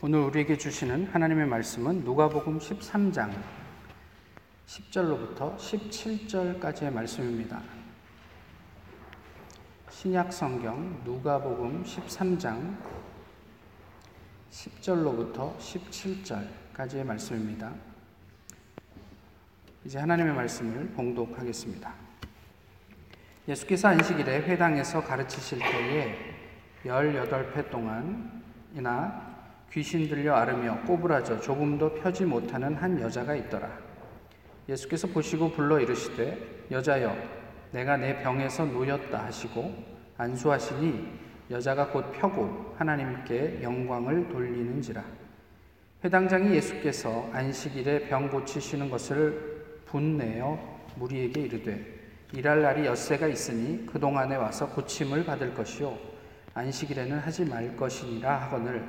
오늘 0.00 0.20
우리에게 0.20 0.56
주시는 0.56 1.06
하나님의 1.06 1.48
말씀은 1.48 2.04
누가복음 2.04 2.60
13장 2.60 3.32
10절로부터 4.64 5.56
17절까지의 5.56 6.92
말씀입니다. 6.92 7.60
신약 9.90 10.32
성경 10.32 11.02
누가복음 11.04 11.82
13장 11.82 12.76
10절로부터 14.52 15.58
17절까지의 15.58 17.04
말씀입니다. 17.04 17.74
이제 19.84 19.98
하나님의 19.98 20.32
말씀을 20.32 20.90
봉독하겠습니다. 20.90 21.92
예수께서 23.48 23.88
안식일에 23.88 24.42
회당에서 24.42 25.02
가르치실 25.02 25.58
때에 25.58 26.14
18회 26.84 27.68
동안이나 27.68 29.27
귀신 29.72 30.08
들려 30.08 30.34
앓으며 30.34 30.80
꼬부라져 30.86 31.40
조금도 31.40 31.94
펴지 31.94 32.24
못하는 32.24 32.74
한 32.74 33.00
여자가 33.00 33.34
있더라. 33.36 33.70
예수께서 34.68 35.06
보시고 35.08 35.52
불러 35.52 35.78
이르시되 35.78 36.66
여자여 36.70 37.16
내가 37.72 37.96
내 37.96 38.22
병에서 38.22 38.64
놓였다 38.64 39.24
하시고 39.26 39.74
안수하시니 40.16 41.28
여자가 41.50 41.88
곧 41.88 42.12
펴고 42.12 42.74
하나님께 42.78 43.60
영광을 43.62 44.28
돌리는지라. 44.28 45.02
회당장이 46.04 46.54
예수께서 46.54 47.28
안식일에 47.32 48.08
병 48.08 48.30
고치시는 48.30 48.88
것을 48.90 49.82
분내어 49.86 50.58
무리에게 50.96 51.42
이르되 51.42 51.98
일할 52.32 52.62
날이 52.62 52.86
엿새가 52.86 53.26
있으니 53.26 53.86
그동안에 53.86 54.36
와서 54.36 54.68
고침을 54.68 55.24
받을 55.24 55.54
것이요 55.54 55.96
안식일에는 56.54 57.18
하지 57.18 57.44
말 57.44 57.74
것이니라 57.76 58.42
하거늘 58.42 58.86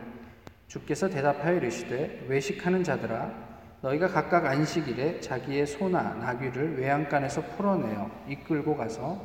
주께서 0.70 1.10
대답하여 1.10 1.56
이르시되 1.56 2.28
외식하는 2.30 2.84
자들아 2.84 3.50
너희가 3.82 4.08
각각 4.08 4.46
안식일에 4.46 5.20
자기의 5.20 5.66
소나 5.66 6.14
나귀를 6.14 6.78
외양간에서 6.78 7.42
풀어내어 7.56 8.10
이끌고 8.28 8.78
가서 8.78 9.20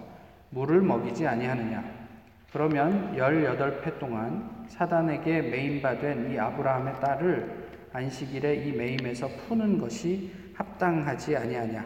물을 0.50 0.80
먹이지 0.80 1.26
아니하느냐? 1.26 1.84
그러면 2.50 3.14
열여덟 3.16 3.82
해 3.84 3.98
동안 3.98 4.64
사단에게 4.68 5.42
매임받은 5.42 6.32
이 6.32 6.38
아브라함의 6.38 7.00
딸을 7.00 7.68
안식일에 7.92 8.64
이 8.64 8.72
매임에서 8.72 9.28
푸는 9.28 9.78
것이 9.78 10.32
합당하지 10.54 11.36
아니하냐? 11.36 11.84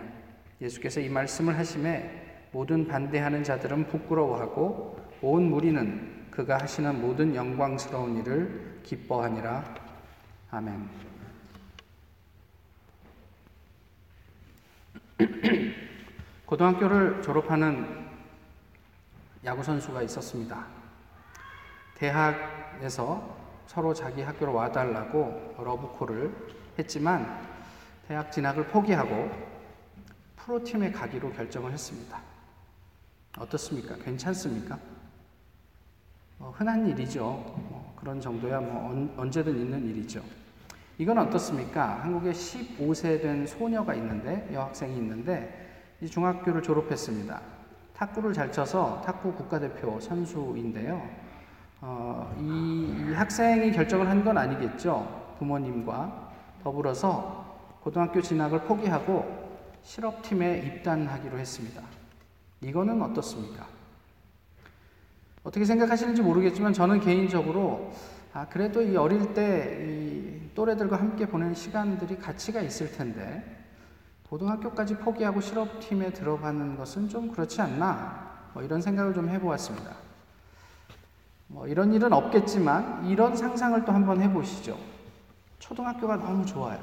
예수께서 0.61 1.01
이 1.01 1.09
말씀을 1.09 1.59
하심에 1.59 2.47
모든 2.53 2.87
반대하는 2.87 3.43
자들은 3.43 3.89
부끄러워하고 3.89 4.97
온 5.21 5.51
무리는 5.51 6.29
그가 6.31 6.59
하시는 6.59 7.01
모든 7.01 7.35
영광스러운 7.35 8.19
일을 8.19 8.78
기뻐하니라. 8.89 9.63
아멘. 10.51 10.89
고등학교를 16.47 17.21
졸업하는 17.21 18.09
야구 19.45 19.63
선수가 19.63 20.01
있었습니다. 20.05 20.67
대학에서 21.97 23.37
서로 23.67 23.93
자기 23.93 24.23
학교로 24.23 24.55
와달라고 24.55 25.57
러브콜을 25.59 26.35
했지만 26.79 27.47
대학 28.07 28.33
진학을 28.33 28.69
포기하고 28.69 29.31
프로팀에 30.37 30.93
가기로 30.93 31.31
결정을 31.33 31.73
했습니다. 31.73 32.23
어떻습니까? 33.37 33.97
괜찮습니까? 33.97 34.79
뭐 36.39 36.53
흔한 36.53 36.89
일이죠. 36.89 37.68
뭐 38.09 38.15
그런 38.15 38.21
정도야 38.21 38.61
뭐 38.61 39.13
언제든 39.19 39.55
있는 39.55 39.87
일이죠. 39.87 40.23
이건 40.97 41.19
어떻습니까? 41.19 42.01
한국에 42.03 42.33
15세 42.33 43.21
된 43.21 43.47
소녀가 43.47 43.93
있는데 43.95 44.49
여학생이 44.51 44.97
있는데 44.97 45.95
이 46.01 46.07
중학교를 46.07 46.63
졸업했습니다. 46.63 47.39
탁구를 47.95 48.33
잘 48.33 48.51
쳐서 48.51 49.03
탁구 49.05 49.35
국가대표 49.35 50.01
선수인데요. 50.01 51.07
어, 51.83 52.35
이, 52.41 53.11
이 53.11 53.13
학생이 53.13 53.73
결정을 53.73 54.09
한 54.09 54.25
건 54.25 54.39
아니겠죠. 54.39 55.35
부모님과 55.39 56.31
더불어서 56.65 57.79
고등학교 57.83 58.23
진학을 58.23 58.63
포기하고 58.63 59.49
실업팀에 59.83 60.59
입단하기로 60.61 61.39
했습니다. 61.39 61.83
이거는 62.63 63.03
어떻습니까? 63.03 63.78
어떻게 65.43 65.65
생각하시는지 65.65 66.23
모르겠지만 66.23 66.73
저는 66.73 67.01
개인적으로 67.01 67.93
아, 68.33 68.47
그래도 68.49 68.83
이 68.83 68.97
어릴 68.97 69.35
때 69.35 70.09
이 70.19 70.19
또래들과 70.59 70.97
함께 70.97 71.25
보낸 71.25 71.55
시간들이 71.55 72.19
가치가 72.19 72.61
있을 72.61 72.91
텐데 72.91 73.65
고등학교까지 74.29 74.97
포기하고 74.97 75.41
실업팀에 75.41 76.13
들어가는 76.13 76.77
것은 76.77 77.09
좀 77.09 77.31
그렇지 77.31 77.61
않나 77.63 78.49
뭐 78.55 78.65
이런 78.65 78.81
생각을 78.81 79.15
좀 79.15 79.29
해보았습니다. 79.29 79.93
뭐 81.47 81.69
이런 81.69 81.95
일은 81.95 82.13
없겠지만 82.13 83.07
이런 83.07 83.37
상상을 83.37 83.85
또 83.85 83.93
한번 83.93 84.21
해보시죠. 84.21 84.77
초등학교가 85.61 86.17
너무 86.17 86.45
좋아요. 86.45 86.81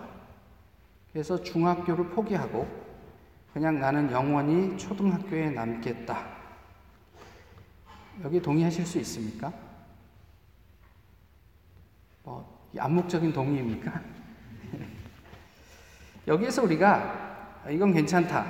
그래서 1.12 1.44
중학교를 1.44 2.12
포기하고 2.12 2.66
그냥 3.54 3.80
나는 3.82 4.10
영원히 4.10 4.78
초등학교에 4.78 5.50
남겠다. 5.50 6.26
여기 8.24 8.42
동의하실 8.42 8.86
수 8.86 8.98
있습니까? 9.00 9.52
뭐, 12.24 12.70
암묵적인 12.78 13.34
동의입니까? 13.34 14.02
여기에서 16.28 16.64
우리가 16.64 17.64
이건 17.70 17.94
괜찮다. 17.94 18.46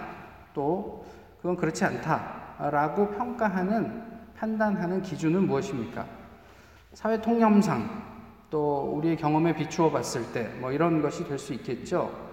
또 0.53 1.05
그건 1.37 1.55
그렇지 1.55 1.83
않다. 1.85 2.69
라고 2.71 3.09
평가하는, 3.11 4.03
판단하는 4.37 5.01
기준은 5.01 5.45
무엇입니까? 5.47 6.05
사회 6.93 7.19
통념상 7.21 8.03
또 8.49 8.93
우리의 8.95 9.17
경험에 9.17 9.53
비추어 9.55 9.91
봤을 9.91 10.31
때 10.31 10.49
뭐 10.61 10.71
이런 10.71 11.01
것이 11.01 11.27
될 11.27 11.37
수 11.37 11.53
있겠죠. 11.53 12.23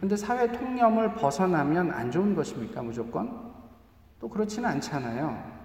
근데 0.00 0.16
사회 0.16 0.50
통념을 0.50 1.14
벗어나면 1.14 1.92
안 1.92 2.10
좋은 2.10 2.34
것입니까? 2.34 2.82
무조건? 2.82 3.52
또 4.20 4.28
그렇지는 4.28 4.68
않잖아요. 4.70 5.57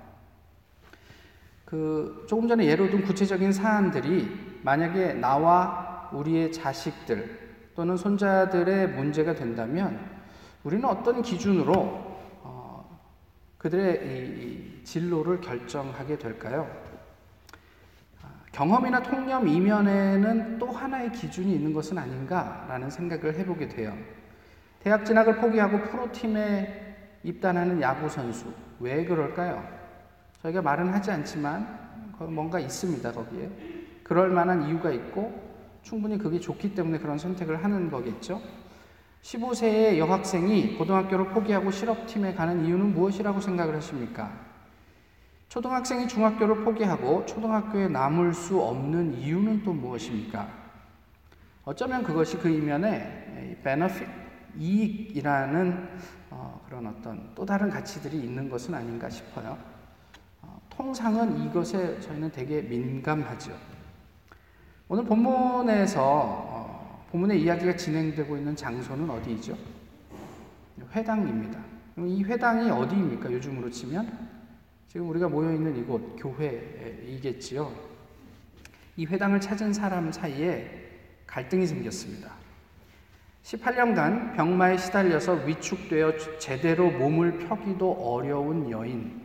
그 1.73 2.27
조금 2.29 2.47
전에 2.47 2.67
예로 2.67 2.91
든 2.91 3.01
구체적인 3.01 3.51
사안들이 3.51 4.59
만약에 4.61 5.13
나와 5.13 6.07
우리의 6.13 6.51
자식들 6.51 7.39
또는 7.75 7.97
손자들의 7.97 8.89
문제가 8.89 9.33
된다면 9.33 9.99
우리는 10.63 10.85
어떤 10.85 11.23
기준으로 11.23 11.73
어, 12.43 12.99
그들의 13.57 14.81
진로를 14.83 15.41
결정하게 15.41 16.19
될까요? 16.19 16.69
아, 18.21 18.27
경험이나 18.51 19.01
통념 19.01 19.47
이면에는 19.47 20.59
또 20.59 20.69
하나의 20.69 21.11
기준이 21.11 21.55
있는 21.55 21.73
것은 21.73 21.97
아닌가라는 21.97 22.91
생각을 22.91 23.33
해보게 23.39 23.69
돼요. 23.69 23.97
대학 24.81 25.03
진학을 25.03 25.37
포기하고 25.37 25.81
프로팀에 25.89 27.17
입단하는 27.23 27.81
야구 27.81 28.07
선수 28.07 28.53
왜 28.79 29.03
그럴까요? 29.05 29.82
저희가 30.43 30.61
말은 30.61 30.93
하지 30.93 31.09
않지만 31.11 32.13
뭔가 32.19 32.59
있습니다, 32.59 33.11
거기에. 33.11 33.49
그럴 34.03 34.29
만한 34.29 34.67
이유가 34.67 34.91
있고 34.91 35.41
충분히 35.81 36.17
그게 36.17 36.39
좋기 36.39 36.75
때문에 36.75 36.99
그런 36.99 37.17
선택을 37.17 37.63
하는 37.63 37.89
거겠죠. 37.89 38.41
15세의 39.21 39.97
여학생이 39.97 40.77
고등학교를 40.77 41.29
포기하고 41.29 41.71
실업팀에 41.71 42.33
가는 42.33 42.65
이유는 42.65 42.93
무엇이라고 42.93 43.39
생각을 43.39 43.75
하십니까? 43.77 44.31
초등학생이 45.47 46.07
중학교를 46.07 46.65
포기하고 46.65 47.25
초등학교에 47.25 47.87
남을 47.87 48.33
수 48.33 48.61
없는 48.61 49.13
이유는 49.13 49.63
또 49.63 49.71
무엇입니까? 49.71 50.47
어쩌면 51.63 52.03
그것이 52.03 52.37
그 52.37 52.49
이면에 52.49 53.59
베너핏, 53.63 54.07
이익이라는 54.57 55.89
어, 56.31 56.61
그런 56.67 56.87
어떤 56.87 57.31
또 57.33 57.45
다른 57.45 57.69
가치들이 57.69 58.19
있는 58.19 58.49
것은 58.49 58.73
아닌가 58.73 59.09
싶어요. 59.09 59.72
통상은 60.75 61.45
이것에 61.45 61.99
저희는 61.99 62.31
되게 62.31 62.61
민감하죠. 62.61 63.55
오늘 64.87 65.03
본문에서 65.05 66.01
어, 66.03 67.05
본문의 67.11 67.41
이야기가 67.41 67.75
진행되고 67.75 68.37
있는 68.37 68.55
장소는 68.55 69.09
어디이죠? 69.09 69.55
회당입니다. 70.91 71.59
이 71.97 72.23
회당이 72.23 72.69
어디입니까? 72.71 73.31
요즘으로 73.31 73.69
치면 73.69 74.29
지금 74.87 75.09
우리가 75.09 75.29
모여 75.29 75.53
있는 75.53 75.77
이곳 75.77 76.15
교회이겠지요. 76.17 77.71
이 78.97 79.05
회당을 79.05 79.39
찾은 79.41 79.73
사람 79.73 80.11
사이에 80.11 80.89
갈등이 81.27 81.65
생겼습니다. 81.67 82.31
18년간 83.43 84.35
병마에 84.35 84.77
시달려서 84.77 85.33
위축되어 85.45 86.37
제대로 86.39 86.89
몸을 86.89 87.39
펴기도 87.39 87.91
어려운 87.91 88.69
여인 88.71 89.22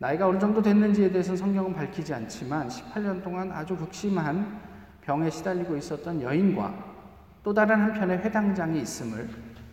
나이가 0.00 0.26
어느 0.26 0.38
정도 0.38 0.62
됐는지에 0.62 1.10
대해서는 1.10 1.36
성경은 1.36 1.74
밝히지 1.74 2.14
않지만 2.14 2.68
18년 2.68 3.22
동안 3.22 3.52
아주 3.52 3.76
극심한 3.76 4.58
병에 5.02 5.28
시달리고 5.28 5.76
있었던 5.76 6.22
여인과 6.22 6.74
또 7.44 7.52
다른 7.52 7.78
한편의 7.82 8.20
회당장이 8.20 8.80
있음을 8.80 9.28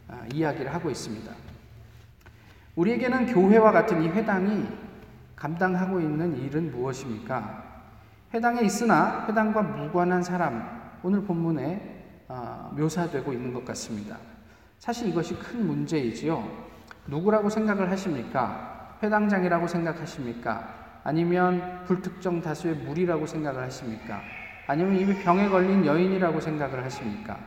아, 0.09 0.25
이야기를 0.33 0.73
하고 0.73 0.89
있습니다. 0.89 1.31
우리에게는 2.75 3.27
교회와 3.27 3.71
같은 3.71 4.03
이 4.03 4.09
회당이 4.09 4.67
감당하고 5.37 6.01
있는 6.01 6.37
일은 6.37 6.71
무엇입니까? 6.71 7.63
회당에 8.33 8.63
있으나 8.63 9.25
회당과 9.29 9.61
무관한 9.61 10.21
사람, 10.21 10.91
오늘 11.03 11.21
본문에 11.21 12.25
아, 12.27 12.69
묘사되고 12.75 13.31
있는 13.31 13.53
것 13.53 13.63
같습니다. 13.63 14.17
사실 14.77 15.07
이것이 15.07 15.35
큰 15.35 15.65
문제이지요. 15.65 16.67
누구라고 17.07 17.49
생각을 17.49 17.89
하십니까? 17.91 18.76
회당장이라고 19.01 19.67
생각하십니까? 19.67 21.01
아니면 21.03 21.83
불특정 21.85 22.41
다수의 22.41 22.75
무리라고 22.75 23.25
생각을 23.25 23.63
하십니까? 23.63 24.21
아니면 24.67 24.97
이미 24.97 25.17
병에 25.23 25.47
걸린 25.47 25.85
여인이라고 25.85 26.39
생각을 26.41 26.83
하십니까? 26.83 27.37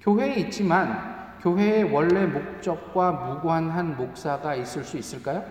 교회에 0.00 0.34
있지만 0.34 1.36
교회의 1.40 1.92
원래 1.92 2.26
목적과 2.26 3.12
무관한 3.12 3.96
목사가 3.96 4.54
있을 4.54 4.84
수 4.84 4.96
있을까요? 4.96 5.44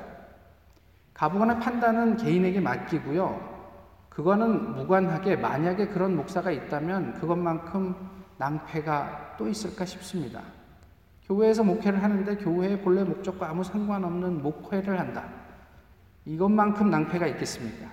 가부간의 1.13 1.59
판단은 1.59 2.17
개인에게 2.17 2.59
맡기고요. 2.61 3.57
그거는 4.09 4.75
무관하게 4.75 5.35
만약에 5.35 5.87
그런 5.87 6.15
목사가 6.15 6.51
있다면 6.51 7.15
그것만큼 7.15 7.95
낭패가 8.37 9.35
또 9.37 9.47
있을까 9.47 9.85
싶습니다. 9.85 10.41
교회에서 11.27 11.63
목회를 11.63 12.01
하는데 12.01 12.37
교회의 12.37 12.81
본래 12.81 13.03
목적과 13.03 13.49
아무 13.49 13.63
상관없는 13.63 14.41
목회를 14.41 14.99
한다. 14.99 15.27
이것만큼 16.25 16.89
낭패가 16.89 17.27
있겠습니까? 17.27 17.89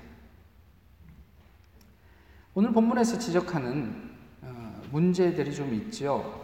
오늘 2.54 2.72
본문에서 2.72 3.18
지적하는 3.18 4.12
어, 4.42 4.82
문제들이 4.92 5.52
좀 5.52 5.74
있지요. 5.74 6.42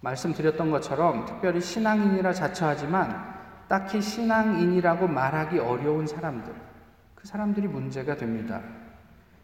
말씀드렸던 0.00 0.70
것처럼 0.70 1.24
특별히 1.26 1.60
신앙인이라 1.60 2.32
자처하지만 2.32 3.36
딱히 3.68 4.00
신앙인이라고 4.00 5.06
말하기 5.06 5.58
어려운 5.58 6.06
사람들, 6.06 6.52
그 7.14 7.26
사람들이 7.26 7.68
문제가 7.68 8.16
됩니다. 8.16 8.62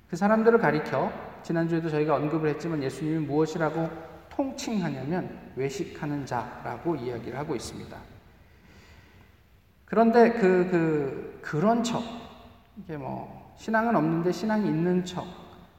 그 0.08 0.16
사람들을 0.16 0.58
가리켜 0.58 1.12
지난주에도 1.42 1.90
저희가 1.90 2.16
언급을 2.16 2.48
했지만 2.50 2.82
예수님이 2.82 3.26
무엇이라고 3.26 4.13
통칭하냐면 4.34 5.52
외식하는 5.56 6.26
자라고 6.26 6.96
이야기를 6.96 7.38
하고 7.38 7.54
있습니다. 7.54 7.96
그런데 9.84 10.32
그, 10.32 10.68
그, 10.70 11.38
그런 11.42 11.84
척, 11.84 12.02
이게 12.76 12.96
뭐, 12.96 13.54
신앙은 13.56 13.94
없는데 13.94 14.32
신앙이 14.32 14.66
있는 14.66 15.04
척 15.04 15.24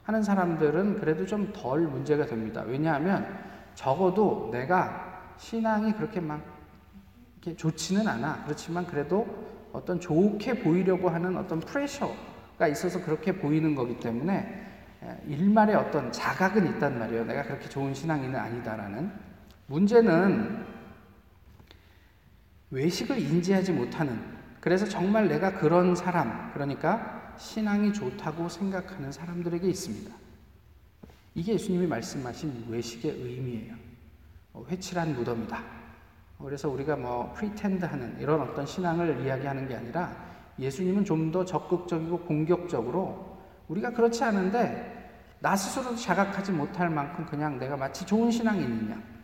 하는 0.04 0.22
사람들은 0.22 1.00
그래도 1.00 1.26
좀 1.26 1.52
덜 1.52 1.80
문제가 1.80 2.24
됩니다. 2.24 2.62
왜냐하면 2.66 3.26
적어도 3.74 4.48
내가 4.52 5.34
신앙이 5.36 5.92
그렇게 5.92 6.20
막 6.20 6.40
이렇게 7.42 7.56
좋지는 7.56 8.08
않아. 8.08 8.44
그렇지만 8.44 8.86
그래도 8.86 9.26
어떤 9.72 10.00
좋게 10.00 10.60
보이려고 10.62 11.10
하는 11.10 11.36
어떤 11.36 11.60
프레셔가 11.60 12.68
있어서 12.68 13.04
그렇게 13.04 13.32
보이는 13.32 13.74
거기 13.74 14.00
때문에 14.00 14.65
일말의 15.26 15.76
어떤 15.76 16.10
자각은 16.12 16.66
있단 16.74 16.98
말이에요. 16.98 17.24
내가 17.24 17.42
그렇게 17.42 17.68
좋은 17.68 17.94
신앙인은 17.94 18.38
아니다라는. 18.38 19.12
문제는 19.66 20.64
외식을 22.70 23.18
인지하지 23.18 23.72
못하는, 23.72 24.18
그래서 24.60 24.86
정말 24.86 25.28
내가 25.28 25.58
그런 25.58 25.94
사람, 25.94 26.52
그러니까 26.52 27.34
신앙이 27.38 27.92
좋다고 27.92 28.48
생각하는 28.48 29.12
사람들에게 29.12 29.66
있습니다. 29.68 30.14
이게 31.34 31.52
예수님이 31.54 31.86
말씀하신 31.86 32.66
외식의 32.68 33.10
의미예요. 33.10 33.74
어, 34.54 34.64
회칠한 34.68 35.14
무덤이다. 35.14 35.62
그래서 36.42 36.68
우리가 36.68 36.96
뭐 36.96 37.32
pretend 37.34 37.84
하는 37.84 38.16
이런 38.20 38.40
어떤 38.40 38.66
신앙을 38.66 39.24
이야기하는 39.24 39.68
게 39.68 39.76
아니라 39.76 40.16
예수님은 40.58 41.04
좀 41.04 41.30
더 41.32 41.44
적극적이고 41.44 42.20
공격적으로 42.20 43.36
우리가 43.68 43.90
그렇지 43.90 44.24
않은데 44.24 44.95
나 45.40 45.54
스스로도 45.54 45.96
자각하지 45.96 46.52
못할 46.52 46.90
만큼 46.90 47.26
그냥 47.26 47.58
내가 47.58 47.76
마치 47.76 48.04
좋은 48.06 48.30
신앙인인 48.30 48.87
양. 48.87 49.16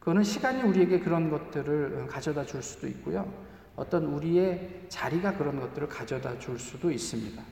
그거는 0.00 0.22
시간이 0.22 0.62
우리에게 0.62 1.00
그런 1.00 1.30
것들을 1.30 2.06
가져다 2.08 2.44
줄 2.44 2.62
수도 2.62 2.86
있고요. 2.88 3.30
어떤 3.76 4.04
우리의 4.06 4.86
자리가 4.88 5.34
그런 5.34 5.60
것들을 5.60 5.88
가져다 5.88 6.38
줄 6.38 6.58
수도 6.58 6.90
있습니다. 6.90 7.42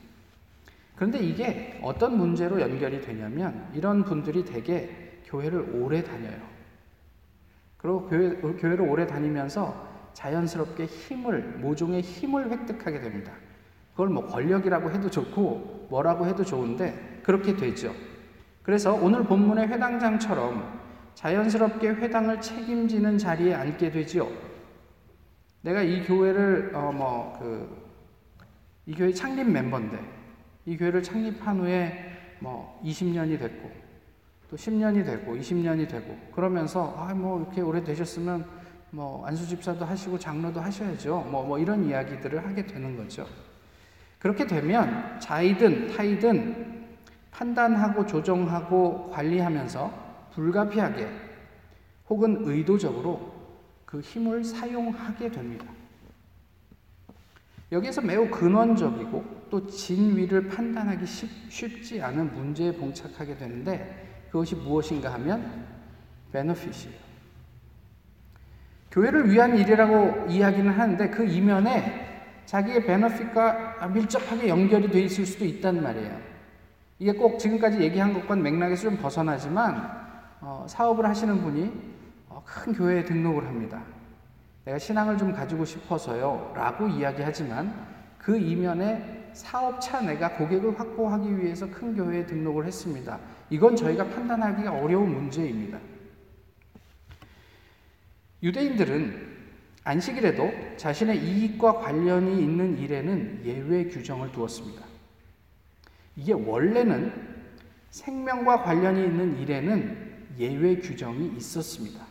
그런데 0.95 1.19
이게 1.19 1.79
어떤 1.81 2.17
문제로 2.17 2.59
연결이 2.59 2.99
되냐면 3.01 3.69
이런 3.73 4.03
분들이 4.03 4.43
대개 4.43 4.89
교회를 5.25 5.75
오래 5.75 6.03
다녀요. 6.03 6.37
그리고 7.77 8.07
교회, 8.09 8.35
교회를 8.35 8.81
오래 8.81 9.07
다니면서 9.07 9.87
자연스럽게 10.13 10.85
힘을, 10.85 11.41
모종의 11.59 12.01
힘을 12.01 12.51
획득하게 12.51 12.99
됩니다. 12.99 13.31
그걸 13.91 14.09
뭐 14.09 14.25
권력이라고 14.25 14.91
해도 14.91 15.09
좋고 15.09 15.87
뭐라고 15.89 16.25
해도 16.25 16.43
좋은데 16.43 17.21
그렇게 17.23 17.55
되죠. 17.55 17.93
그래서 18.69 18.93
오늘 18.93 19.23
본문의 19.23 19.67
회당장처럼 19.67 20.79
자연스럽게 21.15 21.87
회당을 21.89 22.39
책임지는 22.39 23.17
자리에 23.17 23.55
앉게 23.55 23.89
되지요. 23.89 24.27
내가 25.63 25.81
이 25.81 26.03
교회를 26.03 26.75
어 26.75 26.91
뭐 26.91 27.33
그 27.39 27.67
이 28.85 28.93
교회 28.93 29.11
창립 29.11 29.49
멤버인데 29.49 29.97
이 30.67 30.77
교회를 30.77 31.01
창립한 31.01 31.61
후에 31.61 32.11
뭐 32.37 32.79
20년이 32.85 33.39
됐고 33.39 33.71
또 34.51 34.55
10년이 34.55 35.03
되고 35.03 35.35
20년이 35.35 35.89
되고 35.89 36.15
그러면서 36.31 36.93
아 36.95 37.11
뭐 37.15 37.41
이렇게 37.41 37.61
오래 37.61 37.83
되셨으면 37.83 38.45
뭐 38.91 39.25
안수 39.25 39.47
집사도 39.47 39.83
하시고 39.83 40.19
장로도 40.19 40.61
하셔야죠. 40.61 41.25
뭐, 41.31 41.43
뭐 41.43 41.57
이런 41.57 41.85
이야기들을 41.85 42.45
하게 42.45 42.67
되는 42.67 42.95
거죠. 42.95 43.25
그렇게 44.19 44.45
되면 44.45 45.19
자이든 45.19 45.87
타이든 45.87 46.68
판단하고 47.39 48.05
조정하고 48.05 49.09
관리하면서 49.11 50.29
불가피하게 50.33 51.07
혹은 52.09 52.39
의도적으로 52.41 53.33
그 53.85 54.01
힘을 54.01 54.43
사용하게 54.43 55.31
됩니다. 55.31 55.65
여기에서 57.71 58.01
매우 58.01 58.29
근원적이고 58.29 59.47
또 59.49 59.67
진위를 59.67 60.49
판단하기 60.49 61.05
쉽지 61.05 62.01
않은 62.01 62.33
문제에 62.33 62.73
봉착하게 62.73 63.37
되는데 63.37 64.25
그것이 64.31 64.55
무엇인가 64.55 65.13
하면 65.13 65.65
베너핏이에요. 66.33 66.99
교회를 68.91 69.31
위한 69.31 69.57
일이라고 69.57 70.27
이야기는 70.29 70.71
하는데 70.71 71.09
그 71.09 71.25
이면에 71.25 72.41
자기의 72.45 72.85
베너핏과 72.85 73.87
밀접하게 73.87 74.49
연결이 74.49 74.89
돼 74.89 75.01
있을 75.03 75.25
수도 75.25 75.45
있단 75.45 75.81
말이에요. 75.81 76.28
이게 76.99 77.13
꼭 77.13 77.39
지금까지 77.39 77.79
얘기한 77.79 78.13
것과는 78.13 78.43
맥락에서 78.43 78.83
좀 78.83 78.97
벗어나지만 78.97 79.99
어, 80.41 80.65
사업을 80.67 81.05
하시는 81.07 81.41
분이 81.41 81.71
어, 82.27 82.43
큰 82.45 82.73
교회에 82.73 83.05
등록을 83.05 83.47
합니다. 83.47 83.81
내가 84.65 84.77
신앙을 84.77 85.17
좀 85.17 85.31
가지고 85.31 85.63
싶어서요. 85.63 86.51
라고 86.55 86.87
이야기하지만 86.87 87.73
그 88.17 88.37
이면에 88.37 89.31
사업차 89.31 90.01
내가 90.01 90.33
고객을 90.33 90.77
확보하기 90.77 91.37
위해서 91.37 91.69
큰 91.71 91.95
교회에 91.95 92.25
등록을 92.25 92.65
했습니다. 92.65 93.17
이건 93.49 93.75
저희가 93.77 94.05
판단하기가 94.05 94.71
어려운 94.71 95.13
문제입니다. 95.13 95.79
유대인들은 98.43 99.39
안식일에도 99.85 100.51
자신의 100.75 101.17
이익과 101.23 101.79
관련이 101.79 102.41
있는 102.41 102.77
일에는 102.77 103.41
예외 103.45 103.85
규정을 103.85 104.31
두었습니다. 104.31 104.88
이게 106.19 106.33
원래는 106.33 107.13
생명과 107.91 108.63
관련이 108.63 109.05
있는 109.05 109.37
일에는 109.39 110.25
예외 110.37 110.75
규정이 110.75 111.33
있었습니다. 111.37 112.05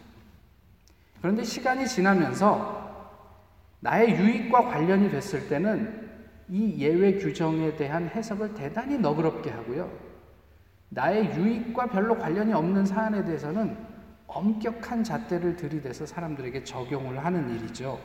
그런데 1.20 1.44
시간이 1.44 1.86
지나면서 1.86 2.78
나의 3.80 4.18
유익과 4.18 4.68
관련이 4.68 5.10
됐을 5.10 5.46
때는 5.48 6.08
이 6.48 6.78
예외 6.78 7.18
규정에 7.18 7.76
대한 7.76 8.08
해석을 8.08 8.54
대단히 8.54 8.98
너그럽게 8.98 9.50
하고요. 9.50 9.90
나의 10.88 11.36
유익과 11.36 11.88
별로 11.88 12.18
관련이 12.18 12.54
없는 12.54 12.86
사안에 12.86 13.26
대해서는 13.26 13.76
엄격한 14.26 15.04
잣대를 15.04 15.56
들이대서 15.56 16.06
사람들에게 16.06 16.64
적용을 16.64 17.22
하는 17.22 17.54
일이죠. 17.54 18.00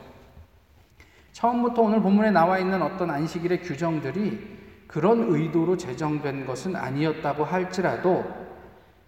처음부터 1.32 1.80
오늘 1.80 2.02
본문에 2.02 2.30
나와 2.30 2.58
있는 2.58 2.82
어떤 2.82 3.10
안식일의 3.10 3.62
규정들이 3.62 4.63
그런 4.86 5.32
의도로 5.32 5.76
제정된 5.76 6.46
것은 6.46 6.76
아니었다고 6.76 7.44
할지라도 7.44 8.24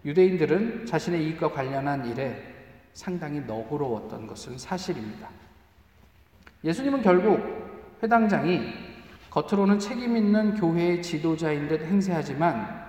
유대인들은 0.05 0.85
자신의 0.85 1.23
이익과 1.25 1.51
관련한 1.51 2.05
일에 2.05 2.55
상당히 2.93 3.39
너그러웠던 3.41 4.27
것은 4.27 4.57
사실입니다. 4.57 5.29
예수님은 6.63 7.01
결국 7.01 7.39
회당장이 8.01 8.61
겉으로는 9.29 9.79
책임 9.79 10.17
있는 10.17 10.55
교회의 10.55 11.01
지도자인 11.01 11.67
듯 11.67 11.81
행세하지만 11.81 12.85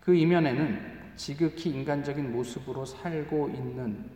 그 0.00 0.14
이면에는 0.14 0.94
지극히 1.16 1.70
인간적인 1.70 2.32
모습으로 2.32 2.84
살고 2.84 3.50
있는 3.50 4.10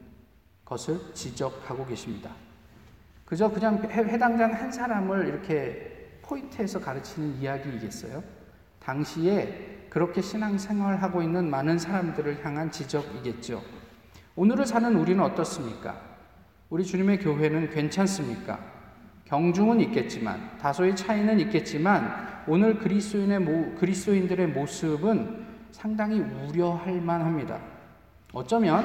것을 0.64 0.98
지적하고 1.14 1.86
계십니다. 1.86 2.30
그저 3.24 3.50
그냥 3.50 3.82
해당자는 3.90 4.54
한 4.54 4.72
사람을 4.72 5.28
이렇게 5.28 5.97
포인트해서 6.28 6.78
가르치는 6.78 7.40
이야기이겠어요? 7.40 8.22
당시에 8.78 9.86
그렇게 9.88 10.20
신앙생활하고 10.20 11.22
있는 11.22 11.48
많은 11.50 11.78
사람들을 11.78 12.44
향한 12.44 12.70
지적이겠죠. 12.70 13.62
오늘을 14.36 14.66
사는 14.66 14.94
우리는 14.94 15.22
어떻습니까? 15.24 16.00
우리 16.70 16.84
주님의 16.84 17.20
교회는 17.20 17.70
괜찮습니까? 17.70 18.58
경중은 19.24 19.80
있겠지만 19.80 20.58
다소의 20.58 20.94
차이는 20.94 21.40
있겠지만 21.40 22.44
오늘 22.46 22.78
그리스도인의 22.78 23.40
모, 23.40 23.74
그리스도인들의 23.74 24.48
모습은 24.48 25.46
상당히 25.72 26.20
우려할 26.20 27.00
만합니다. 27.00 27.58
어쩌면 28.32 28.84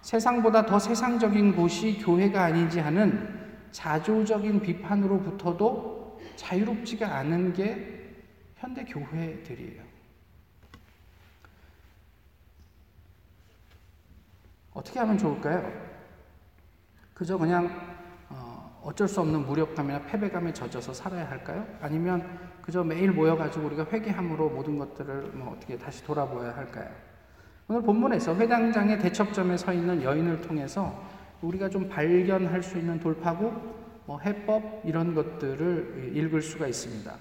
세상보다 0.00 0.66
더 0.66 0.78
세상적인 0.78 1.54
곳이 1.54 1.98
교회가 2.02 2.44
아닌지 2.44 2.80
하는 2.80 3.40
자조적인 3.70 4.60
비판으로부터도 4.60 6.01
자유롭지가 6.36 7.16
않은 7.18 7.52
게 7.52 8.14
현대 8.56 8.84
교회들이에요. 8.84 9.82
어떻게 14.74 14.98
하면 15.00 15.18
좋을까요? 15.18 15.70
그저 17.14 17.36
그냥 17.36 17.70
어, 18.30 18.80
어쩔 18.82 19.06
수 19.06 19.20
없는 19.20 19.46
무력감이나 19.46 20.06
패배감에 20.06 20.52
젖어서 20.52 20.92
살아야 20.92 21.28
할까요? 21.28 21.66
아니면 21.80 22.38
그저 22.62 22.82
매일 22.82 23.12
모여가지고 23.12 23.66
우리가 23.66 23.86
회개함으로 23.92 24.50
모든 24.50 24.78
것들을 24.78 25.32
뭐 25.34 25.54
어떻게 25.54 25.76
다시 25.76 26.02
돌아보아야 26.04 26.56
할까요? 26.56 26.90
오늘 27.68 27.82
본문에서 27.82 28.34
회당장의 28.36 28.98
대척점에 28.98 29.56
서 29.56 29.72
있는 29.72 30.02
여인을 30.02 30.40
통해서 30.40 31.02
우리가 31.42 31.68
좀 31.68 31.88
발견할 31.88 32.62
수 32.62 32.78
있는 32.78 32.98
돌파구, 32.98 33.52
뭐 34.06 34.18
해법 34.20 34.82
이런 34.84 35.14
것들을 35.14 36.12
읽을 36.14 36.42
수가 36.42 36.66
있습니다. 36.66 37.14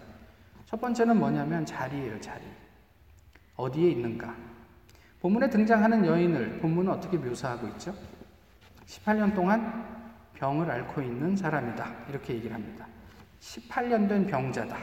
첫 0.66 0.80
번째는 0.80 1.18
뭐냐면 1.18 1.66
자리예요, 1.66 2.20
자리. 2.20 2.44
어디에 3.56 3.92
있는가? 3.92 4.36
본문에 5.22 5.50
등장하는 5.50 6.06
여인을 6.06 6.60
본문은 6.60 6.92
어떻게 6.92 7.18
묘사하고 7.18 7.68
있죠? 7.70 7.94
18년 8.88 9.36
동안 9.36 9.86
병을 10.34 10.70
앓고 10.70 11.02
있는 11.02 11.36
사람이다. 11.36 12.06
이렇게 12.10 12.34
얘기를 12.34 12.56
합니다. 12.56 12.88
18년 13.40 14.10
된 14.10 14.26
병자다. 14.26 14.78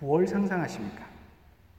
뭘 0.00 0.26
상상하십니까? 0.26 1.06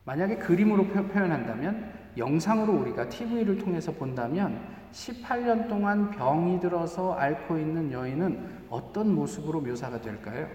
만약에 0.05 0.37
그림으로 0.37 0.87
표현한다면 0.87 2.00
영상으로 2.17 2.73
우리가 2.73 3.09
TV를 3.09 3.57
통해서 3.57 3.91
본다면 3.91 4.61
18년 4.91 5.69
동안 5.69 6.11
병이 6.11 6.59
들어서 6.59 7.13
앓고 7.13 7.57
있는 7.57 7.91
여인은 7.91 8.65
어떤 8.69 9.13
모습으로 9.13 9.61
묘사가 9.61 10.01
될까요? 10.01 10.47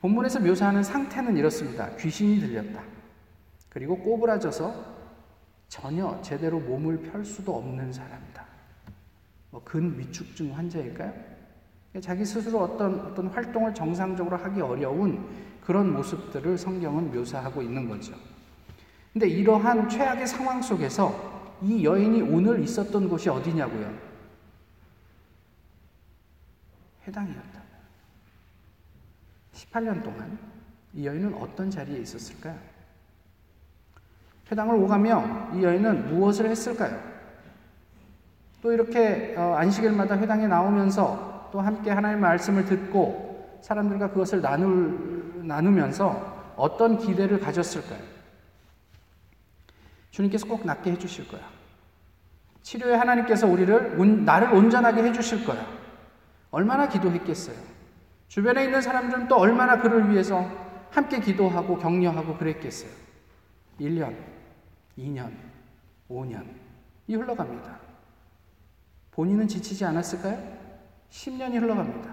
본문에서 0.00 0.40
묘사하는 0.40 0.82
상태는 0.82 1.36
이렇습니다. 1.36 1.94
귀신이 1.96 2.40
들렸다. 2.40 2.82
그리고 3.68 3.98
꼬부라져서 3.98 4.96
전혀 5.68 6.20
제대로 6.22 6.60
몸을 6.60 6.98
펼 7.02 7.24
수도 7.24 7.56
없는 7.56 7.92
사람이다. 7.92 8.44
뭐 9.50 9.62
근위축증 9.64 10.56
환자일까요? 10.56 11.12
자기 12.00 12.24
스스로 12.24 12.60
어떤 12.60 13.00
어떤 13.00 13.28
활동을 13.28 13.74
정상적으로 13.74 14.36
하기 14.36 14.60
어려운 14.60 15.26
그런 15.62 15.92
모습들을 15.92 16.58
성경은 16.58 17.12
묘사하고 17.12 17.62
있는 17.62 17.88
거죠. 17.88 18.14
근데 19.16 19.28
이러한 19.28 19.88
최악의 19.88 20.26
상황 20.26 20.60
속에서 20.60 21.56
이 21.62 21.82
여인이 21.82 22.20
오늘 22.20 22.60
있었던 22.60 23.08
곳이 23.08 23.30
어디냐고요? 23.30 23.90
해당이었다. 27.08 27.62
18년 29.54 30.04
동안 30.04 30.38
이 30.92 31.06
여인은 31.06 31.32
어떤 31.32 31.70
자리에 31.70 31.98
있었을까요? 32.00 32.58
회당을 34.52 34.74
오가며 34.74 35.52
이 35.54 35.62
여인은 35.62 36.14
무엇을 36.14 36.50
했을까요? 36.50 37.00
또 38.60 38.70
이렇게 38.70 39.34
어, 39.38 39.54
안식일마다 39.54 40.18
회당에 40.18 40.46
나오면서 40.46 41.48
또 41.54 41.62
함께 41.62 41.90
하나님의 41.90 42.20
말씀을 42.20 42.66
듣고 42.66 43.60
사람들과 43.62 44.10
그것을 44.10 44.42
나눌, 44.42 45.40
나누면서 45.42 46.52
어떤 46.58 46.98
기대를 46.98 47.40
가졌을까요? 47.40 48.15
주님께서 50.16 50.46
꼭 50.46 50.64
낫게 50.64 50.92
해주실 50.92 51.28
거야. 51.28 51.42
치료에 52.62 52.94
하나님께서 52.94 53.46
우리를, 53.46 54.24
나를 54.24 54.54
온전하게 54.54 55.02
해주실 55.02 55.44
거야. 55.44 55.66
얼마나 56.50 56.88
기도했겠어요. 56.88 57.56
주변에 58.28 58.64
있는 58.64 58.80
사람들은 58.80 59.28
또 59.28 59.36
얼마나 59.36 59.78
그를 59.78 60.10
위해서 60.10 60.50
함께 60.90 61.20
기도하고 61.20 61.76
격려하고 61.76 62.38
그랬겠어요. 62.38 62.90
1년, 63.78 64.16
2년, 64.96 65.30
5년이 66.08 66.46
흘러갑니다. 67.08 67.78
본인은 69.10 69.46
지치지 69.46 69.84
않았을까요? 69.84 70.38
10년이 71.10 71.60
흘러갑니다. 71.60 72.10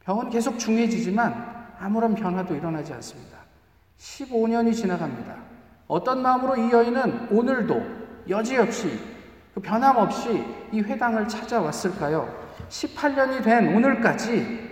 병은 0.00 0.30
계속 0.30 0.58
중해지지만 0.58 1.74
아무런 1.78 2.14
변화도 2.14 2.54
일어나지 2.54 2.94
않습니다. 2.94 3.36
15년이 3.98 4.74
지나갑니다. 4.74 5.51
어떤 5.92 6.22
마음으로 6.22 6.56
이 6.56 6.72
여인은 6.72 7.28
오늘도 7.30 7.82
여지없이 8.26 8.98
그 9.52 9.60
변함없이 9.60 10.42
이 10.72 10.80
회당을 10.80 11.28
찾아왔을까요? 11.28 12.34
18년이 12.70 13.44
된 13.44 13.76
오늘까지 13.76 14.70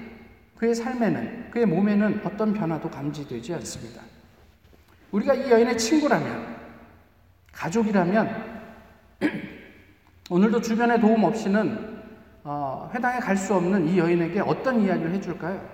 그의 0.56 0.74
삶에는, 0.74 1.50
그의 1.50 1.66
몸에는 1.66 2.22
어떤 2.24 2.54
변화도 2.54 2.88
감지되지 2.88 3.52
않습니다. 3.56 4.00
우리가 5.10 5.34
이 5.34 5.50
여인의 5.50 5.76
친구라면, 5.76 6.56
가족이라면 7.52 8.62
오늘도 10.30 10.62
주변의 10.62 11.00
도움 11.00 11.24
없이는 11.24 12.00
어, 12.44 12.90
회당에 12.94 13.18
갈 13.18 13.36
수 13.36 13.54
없는 13.54 13.88
이 13.88 13.98
여인에게 13.98 14.40
어떤 14.40 14.80
이야기를 14.80 15.12
해줄까요? 15.12 15.68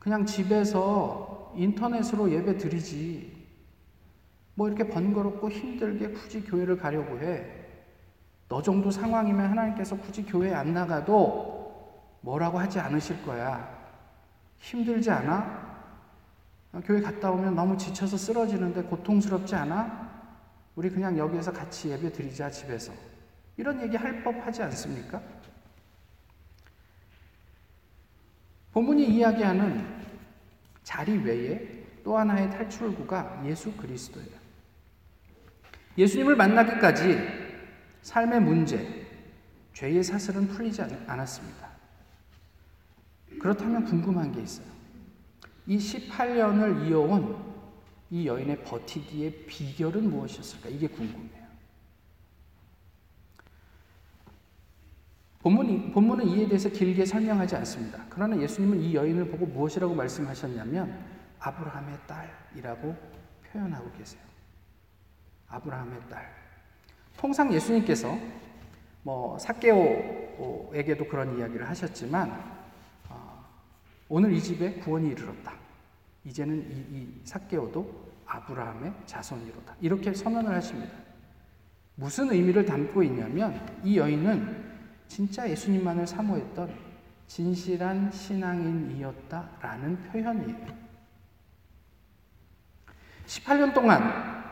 그냥 0.00 0.26
집에서 0.26 1.52
인터넷으로 1.56 2.28
예배 2.32 2.58
드리지. 2.58 3.33
뭐 4.54 4.68
이렇게 4.68 4.86
번거롭고 4.88 5.50
힘들게 5.50 6.08
굳이 6.10 6.42
교회를 6.44 6.76
가려고 6.78 7.18
해. 7.18 7.44
너 8.48 8.62
정도 8.62 8.90
상황이면 8.90 9.50
하나님께서 9.50 9.96
굳이 9.96 10.24
교회 10.24 10.52
안 10.54 10.72
나가도 10.74 11.54
뭐라고 12.20 12.58
하지 12.58 12.78
않으실 12.78 13.24
거야. 13.24 13.68
힘들지 14.58 15.10
않아? 15.10 15.64
교회 16.84 17.00
갔다 17.00 17.30
오면 17.30 17.54
너무 17.54 17.76
지쳐서 17.76 18.16
쓰러지는데 18.16 18.82
고통스럽지 18.84 19.54
않아? 19.54 20.04
우리 20.76 20.90
그냥 20.90 21.16
여기에서 21.16 21.52
같이 21.52 21.90
예배 21.90 22.12
드리자, 22.12 22.50
집에서. 22.50 22.92
이런 23.56 23.80
얘기 23.82 23.96
할 23.96 24.22
법 24.24 24.34
하지 24.44 24.62
않습니까? 24.62 25.20
본문이 28.72 29.06
이야기하는 29.06 29.86
자리 30.82 31.16
외에 31.18 31.84
또 32.02 32.18
하나의 32.18 32.50
탈출구가 32.50 33.42
예수 33.46 33.72
그리스도예요. 33.76 34.43
예수님을 35.96 36.36
만나기까지 36.36 37.18
삶의 38.02 38.40
문제, 38.40 39.06
죄의 39.72 40.02
사슬은 40.02 40.48
풀리지 40.48 40.82
않았습니다. 40.82 41.68
그렇다면 43.40 43.84
궁금한 43.84 44.32
게 44.32 44.42
있어요. 44.42 44.66
이 45.66 45.76
18년을 45.78 46.88
이어온 46.88 47.54
이 48.10 48.26
여인의 48.26 48.64
버티기의 48.64 49.46
비결은 49.46 50.10
무엇이었을까? 50.10 50.68
이게 50.68 50.86
궁금해요. 50.86 51.44
본문이, 55.40 55.92
본문은 55.92 56.26
이에 56.28 56.48
대해서 56.48 56.70
길게 56.70 57.04
설명하지 57.04 57.56
않습니다. 57.56 58.04
그러나 58.08 58.40
예수님은 58.40 58.80
이 58.80 58.94
여인을 58.94 59.28
보고 59.28 59.44
무엇이라고 59.46 59.94
말씀하셨냐면 59.94 60.98
아브라함의 61.38 61.98
딸이라고 62.06 62.96
표현하고 63.52 63.92
계세요. 63.92 64.33
아브라함의 65.48 66.00
딸. 66.10 66.34
통상 67.16 67.52
예수님께서 67.52 68.18
뭐 69.02 69.38
사케오에게도 69.38 71.06
그런 71.06 71.38
이야기를 71.38 71.68
하셨지만 71.68 72.30
어, 73.08 73.44
오늘 74.08 74.32
이 74.32 74.42
집에 74.42 74.74
구원이 74.74 75.10
이르렀다. 75.10 75.52
이제는 76.24 76.56
이, 76.70 76.96
이 76.96 77.20
사개오도 77.24 78.12
아브라함의 78.26 78.92
자손이로다. 79.06 79.76
이렇게 79.80 80.14
선언을 80.14 80.54
하십니다. 80.54 80.92
무슨 81.96 82.32
의미를 82.32 82.64
담고 82.64 83.02
있냐면 83.04 83.60
이 83.84 83.98
여인은 83.98 84.74
진짜 85.06 85.48
예수님만을 85.48 86.06
사모했던 86.06 86.74
진실한 87.26 88.10
신앙인이었다라는 88.10 90.02
표현이에요. 90.10 90.84
18년 93.26 93.72
동안 93.72 94.43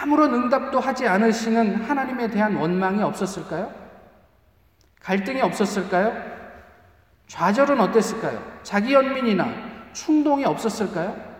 아무런 0.00 0.32
응답도 0.32 0.80
하지 0.80 1.06
않으시는 1.06 1.84
하나님에 1.84 2.28
대한 2.28 2.56
원망이 2.56 3.02
없었을까요? 3.02 3.72
갈등이 5.00 5.42
없었을까요? 5.42 6.40
좌절은 7.26 7.78
어땠을까요? 7.80 8.42
자기 8.62 8.94
연민이나 8.94 9.46
충동이 9.92 10.44
없었을까요? 10.44 11.30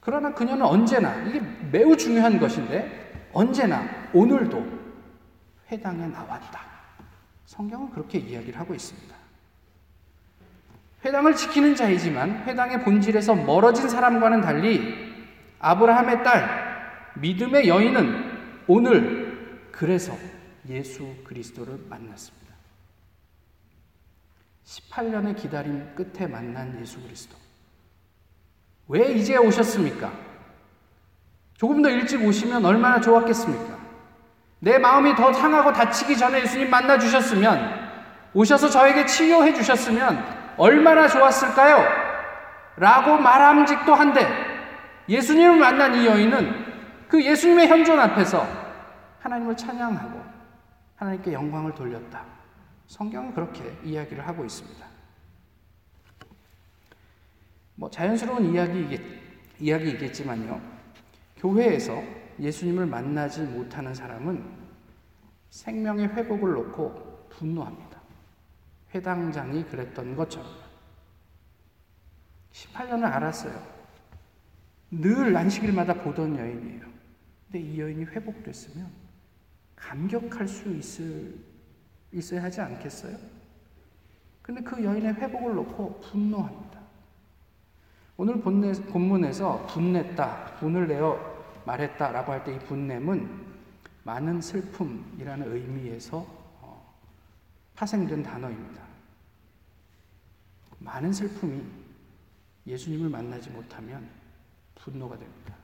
그러나 0.00 0.32
그녀는 0.32 0.64
언제나, 0.64 1.14
이게 1.24 1.40
매우 1.70 1.96
중요한 1.96 2.40
것인데, 2.40 3.28
언제나 3.32 3.84
오늘도 4.12 4.66
회당에 5.70 6.06
나왔다. 6.06 6.60
성경은 7.46 7.90
그렇게 7.90 8.18
이야기를 8.18 8.58
하고 8.58 8.74
있습니다. 8.74 9.14
회당을 11.04 11.36
지키는 11.36 11.76
자이지만 11.76 12.44
회당의 12.44 12.82
본질에서 12.82 13.34
멀어진 13.34 13.88
사람과는 13.88 14.40
달리 14.40 15.07
아브라함의 15.60 16.24
딸, 16.24 17.12
믿음의 17.14 17.68
여인은 17.68 18.64
오늘 18.66 19.68
그래서 19.72 20.16
예수 20.68 21.14
그리스도를 21.24 21.78
만났습니다. 21.88 22.38
18년의 24.64 25.36
기다림 25.36 25.94
끝에 25.94 26.26
만난 26.26 26.78
예수 26.80 27.00
그리스도. 27.02 27.36
왜 28.88 29.12
이제 29.12 29.36
오셨습니까? 29.36 30.12
조금 31.54 31.82
더 31.82 31.88
일찍 31.88 32.24
오시면 32.24 32.64
얼마나 32.64 33.00
좋았겠습니까? 33.00 33.78
내 34.60 34.78
마음이 34.78 35.14
더 35.14 35.32
상하고 35.32 35.72
다치기 35.72 36.16
전에 36.16 36.42
예수님 36.42 36.70
만나 36.70 36.98
주셨으면, 36.98 37.88
오셔서 38.34 38.68
저에게 38.68 39.06
치료해 39.06 39.54
주셨으면 39.54 40.54
얼마나 40.56 41.08
좋았을까요? 41.08 41.84
라고 42.76 43.16
말함직도 43.16 43.94
한데, 43.94 44.47
예수님을 45.08 45.58
만난 45.58 45.94
이 45.94 46.06
여인은 46.06 47.06
그 47.08 47.24
예수님의 47.24 47.68
현존 47.68 47.98
앞에서 47.98 48.46
하나님을 49.20 49.56
찬양하고 49.56 50.22
하나님께 50.96 51.32
영광을 51.32 51.74
돌렸다. 51.74 52.24
성경은 52.86 53.34
그렇게 53.34 53.76
이야기를 53.84 54.26
하고 54.26 54.44
있습니다. 54.44 54.86
뭐 57.76 57.90
자연스러운 57.90 58.52
이야기 58.52 59.00
이야기이겠지만요. 59.60 60.60
교회에서 61.36 62.02
예수님을 62.40 62.86
만나지 62.86 63.42
못하는 63.42 63.94
사람은 63.94 64.44
생명의 65.50 66.08
회복을 66.08 66.52
놓고 66.54 67.28
분노합니다. 67.30 68.00
회당장이 68.94 69.64
그랬던 69.64 70.16
것처럼. 70.16 70.50
18년을 72.52 73.04
알았어요. 73.04 73.77
늘 74.90 75.36
안식일마다 75.36 75.94
보던 76.02 76.36
여인이에요. 76.38 76.80
근데 77.46 77.60
이 77.60 77.80
여인이 77.80 78.04
회복됐으면 78.04 78.90
감격할 79.76 80.48
수 80.48 80.70
있을, 80.74 81.34
있어야 82.12 82.42
하지 82.42 82.60
않겠어요? 82.60 83.16
근데 84.42 84.62
그 84.62 84.82
여인의 84.82 85.14
회복을 85.14 85.54
놓고 85.54 86.00
분노합니다. 86.00 86.78
오늘 88.16 88.40
본내, 88.40 88.72
본문에서 88.72 89.66
분냈다, 89.66 90.56
분을 90.56 90.88
내어 90.88 91.36
말했다 91.66 92.10
라고 92.12 92.32
할 92.32 92.42
때 92.44 92.54
이 92.54 92.58
분냄은 92.60 93.46
많은 94.04 94.40
슬픔이라는 94.40 95.54
의미에서 95.54 96.18
어, 96.62 96.94
파생된 97.76 98.22
단어입니다. 98.22 98.82
많은 100.78 101.12
슬픔이 101.12 101.62
예수님을 102.66 103.10
만나지 103.10 103.50
못하면 103.50 104.08
분노가 104.78 105.18
됩니다. 105.18 105.54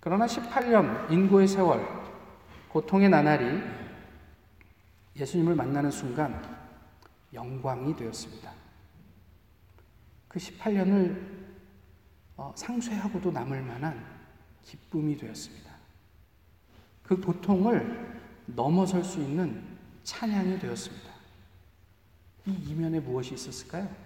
그러나 0.00 0.26
18년 0.26 1.10
인고의 1.10 1.48
세월, 1.48 1.86
고통의 2.68 3.08
나날이 3.08 3.62
예수님을 5.16 5.54
만나는 5.54 5.90
순간 5.90 6.42
영광이 7.32 7.96
되었습니다. 7.96 8.52
그 10.28 10.38
18년을 10.38 11.34
어, 12.36 12.52
상쇄하고도 12.56 13.30
남을 13.30 13.62
만한 13.62 14.04
기쁨이 14.62 15.16
되었습니다. 15.16 15.72
그 17.02 17.20
고통을 17.20 18.20
넘어설 18.46 19.04
수 19.04 19.20
있는 19.20 19.62
찬양이 20.02 20.58
되었습니다. 20.58 21.14
이 22.46 22.52
이면에 22.52 23.00
무엇이 23.00 23.34
있었을까요? 23.34 24.03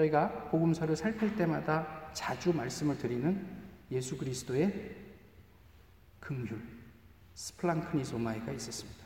저희가 0.00 0.48
복음서를 0.50 0.96
살필 0.96 1.36
때마다 1.36 1.86
자주 2.12 2.54
말씀을 2.54 2.96
드리는 2.96 3.44
예수 3.90 4.16
그리스도의 4.16 4.96
긍휼, 6.20 6.56
스플랑크니조마이가 7.34 8.52
있었습니다. 8.52 9.00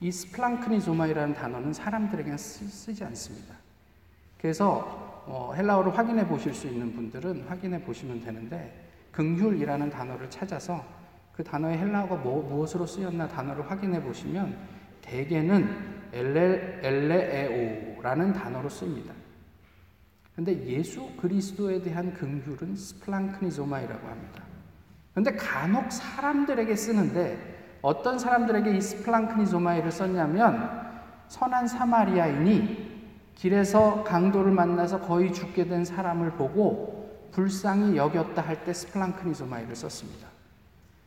이 0.00 0.10
스플랑크니조마이라는 0.10 1.34
단어는 1.34 1.72
사람들에게 1.72 2.36
쓰, 2.36 2.94
지 2.94 3.04
않습니다. 3.04 3.54
그래서 4.38 5.24
어, 5.26 5.52
헬라어로 5.54 5.90
확인해 5.90 6.26
보실 6.26 6.54
수 6.54 6.66
있는 6.66 6.92
분들은 6.92 7.46
확인해 7.48 7.82
보시면 7.82 8.20
되는데 8.20 8.88
긍휼이라는 9.12 9.90
단어를 9.90 10.28
찾아서 10.30 10.84
그 11.32 11.42
단어의 11.42 11.78
헬라어가 11.78 12.16
뭐, 12.16 12.42
무엇으로 12.42 12.86
쓰였나 12.86 13.26
단어를 13.28 13.70
확인해 13.70 14.02
보시면 14.02 14.56
대개는 15.00 15.94
엘레, 16.12 16.80
엘레에오라는 16.82 18.32
단어로 18.32 18.68
쓰입니다. 18.68 19.23
근데 20.34 20.66
예수 20.66 21.08
그리스도에 21.20 21.80
대한 21.82 22.12
긍휼은 22.14 22.74
스플랑크니조마이라고 22.74 24.08
합니다. 24.08 24.42
근데 25.14 25.32
간혹 25.36 25.92
사람들에게 25.92 26.74
쓰는데 26.74 27.78
어떤 27.82 28.18
사람들에게 28.18 28.76
이 28.76 28.80
스플랑크니조마이를 28.80 29.92
썼냐면 29.92 30.84
선한 31.28 31.68
사마리아인이 31.68 32.94
길에서 33.36 34.02
강도를 34.04 34.50
만나서 34.52 35.00
거의 35.00 35.32
죽게 35.32 35.66
된 35.66 35.84
사람을 35.84 36.32
보고 36.32 37.28
불쌍히 37.32 37.96
여겼다 37.96 38.42
할 38.42 38.64
때 38.64 38.72
스플랑크니조마이를 38.72 39.74
썼습니다. 39.76 40.28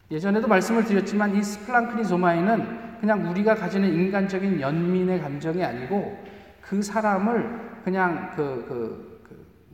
예전에도 0.09 0.47
말씀을 0.47 0.85
드렸지만 0.85 1.35
이 1.35 1.43
스플랑크니조마이는 1.43 2.99
그냥 2.99 3.29
우리가 3.29 3.55
가지는 3.55 3.93
인간적인 3.93 4.61
연민의 4.61 5.21
감정이 5.21 5.63
아니고 5.63 6.17
그 6.61 6.81
사람을 6.81 7.81
그냥 7.83 8.31
그, 8.35 8.65
그 8.67 9.16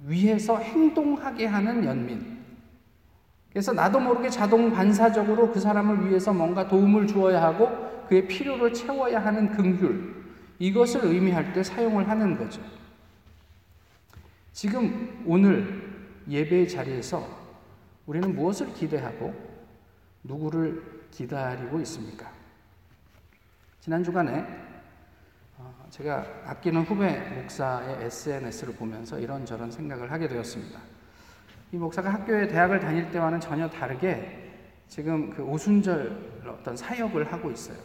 위해서 0.05 0.57
행동하게 0.57 1.45
하는 1.45 1.83
연민. 1.85 2.33
그래서 3.49 3.71
나도 3.71 3.99
모르게 3.99 4.29
자동 4.29 4.71
반사적으로 4.71 5.51
그 5.51 5.59
사람을 5.59 6.09
위해서 6.09 6.33
뭔가 6.33 6.67
도움을 6.67 7.07
주어야 7.07 7.41
하고 7.41 8.05
그의 8.07 8.27
필요를 8.27 8.73
채워야 8.73 9.23
하는 9.23 9.51
긍휼. 9.51 10.13
이것을 10.59 11.05
의미할 11.05 11.53
때 11.53 11.63
사용을 11.63 12.07
하는 12.07 12.37
거죠. 12.37 12.61
지금 14.51 15.23
오늘 15.25 15.93
예배의 16.29 16.69
자리에서 16.69 17.27
우리는 18.05 18.35
무엇을 18.35 18.73
기대하고 18.73 19.33
누구를 20.23 20.81
기다리고 21.11 21.79
있습니까? 21.81 22.31
지난 23.79 24.03
주간에 24.03 24.45
제가 25.89 26.25
아끼는 26.45 26.83
후배 26.83 27.19
목사의 27.35 28.05
SNS를 28.05 28.75
보면서 28.75 29.19
이런저런 29.19 29.71
생각을 29.71 30.11
하게 30.11 30.27
되었습니다. 30.27 30.79
이 31.71 31.77
목사가 31.77 32.13
학교에 32.13 32.47
대학을 32.47 32.79
다닐 32.79 33.11
때와는 33.11 33.39
전혀 33.39 33.69
다르게 33.69 34.51
지금 34.87 35.29
그 35.29 35.43
오순절 35.43 36.43
어떤 36.47 36.77
사역을 36.77 37.31
하고 37.31 37.51
있어요. 37.51 37.77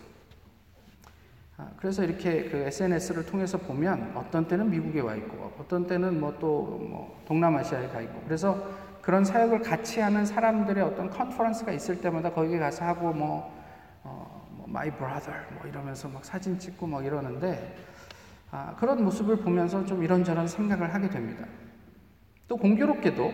아, 1.57 1.69
그래서 1.77 2.05
이렇게 2.05 2.49
그 2.49 2.57
SNS를 2.57 3.27
통해서 3.27 3.59
보면 3.59 4.13
어떤 4.15 4.47
때는 4.47 4.71
미국에 4.71 5.01
와 5.01 5.17
있고 5.17 5.53
어떤 5.59 5.87
때는 5.87 6.21
뭐 6.21 6.39
또뭐 6.39 6.79
뭐 6.79 7.23
동남아시아에 7.27 7.89
가 7.89 8.01
있고 8.01 8.21
그래서 8.25 8.63
그런 9.09 9.25
사역을 9.25 9.61
같이 9.63 10.01
하는 10.01 10.27
사람들의 10.27 10.85
어떤 10.85 11.09
컨퍼런스가 11.09 11.73
있을 11.73 12.01
때마다 12.01 12.31
거기 12.31 12.59
가서 12.59 12.85
하고 12.85 13.13
뭐, 13.13 13.51
어, 14.05 14.29
뭐 14.31 14.38
my 14.69 14.91
brother 14.91 15.41
뭐 15.55 15.67
이러면서 15.67 16.09
막 16.09 16.25
사진 16.25 16.59
찍고 16.59 16.87
막 16.87 17.05
이러는데 17.05 17.77
아, 18.51 18.75
그런 18.79 19.05
모습을 19.05 19.37
보면서 19.37 19.85
좀 19.85 20.03
이런저런 20.03 20.49
생각을 20.49 20.95
하게 20.95 21.11
됩니다. 21.11 21.47
또 22.47 22.57
공교롭게도 22.57 23.33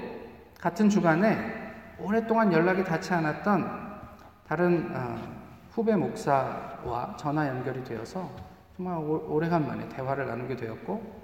같은 0.58 0.88
주간에 0.88 1.64
오랫동안 1.98 2.52
연락이 2.52 2.82
닿지 2.82 3.12
않았던 3.12 3.84
다른 4.46 4.90
어, 4.94 5.16
후배 5.70 5.94
목사와 5.94 7.16
전화 7.16 7.48
연결이 7.48 7.82
되어서 7.84 8.30
정말 8.76 8.96
오 8.98 9.38
래간만에 9.38 9.88
대화를 9.88 10.26
나누게 10.26 10.56
되었고 10.56 11.22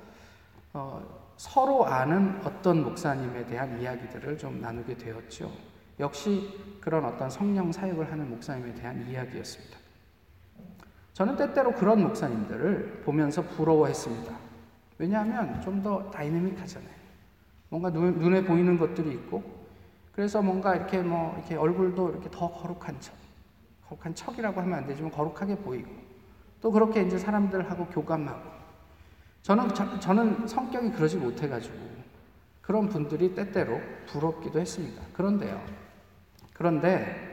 어, 0.73 1.21
서로 1.37 1.87
아는 1.87 2.41
어떤 2.45 2.85
목사님에 2.85 3.47
대한 3.47 3.81
이야기들을 3.81 4.39
좀 4.39 4.61
나누게 4.61 4.97
되었죠. 4.97 5.51
역시 5.99 6.79
그런 6.81 7.05
어떤 7.05 7.29
성령 7.29 7.73
사역을 7.73 8.11
하는 8.11 8.31
목사님에 8.31 8.75
대한 8.75 9.05
이야기였습니다. 9.09 9.79
저는 11.13 11.37
때때로 11.37 11.73
그런 11.73 12.03
목사님들을 12.03 13.03
보면서 13.05 13.43
부러워했습니다. 13.43 14.35
왜냐하면 14.99 15.61
좀 15.63 15.83
더 15.83 16.11
다이내믹하잖아요. 16.11 17.01
뭔가 17.71 17.91
눈, 17.91 18.19
눈에 18.19 18.45
보이는 18.45 18.77
것들이 18.79 19.13
있고 19.13 19.43
그래서 20.13 20.43
뭔가 20.43 20.75
이렇게 20.77 20.99
뭐 20.99 21.35
이렇게 21.39 21.57
얼굴도 21.57 22.11
이렇게 22.11 22.29
더 22.31 22.51
거룩한 22.51 23.01
척, 23.01 23.15
거룩한 23.89 24.15
척이라고 24.15 24.61
하면 24.61 24.79
안 24.79 24.87
되지만 24.87 25.11
거룩하게 25.11 25.57
보이고 25.57 25.91
또 26.61 26.71
그렇게 26.71 27.03
이제 27.03 27.17
사람들하고 27.17 27.87
교감하고 27.87 28.51
저는 29.43 29.75
저, 29.75 29.99
저는 30.01 30.47
성격이 30.47 30.91
그러지 30.93 31.17
못해가지고 31.17 31.75
그런 32.61 32.89
분들이 32.89 33.35
때때로 33.35 33.81
부럽기도 34.07 34.61
했습니다. 34.61 35.03
그런데요. 35.15 35.61
그런데 36.53 37.30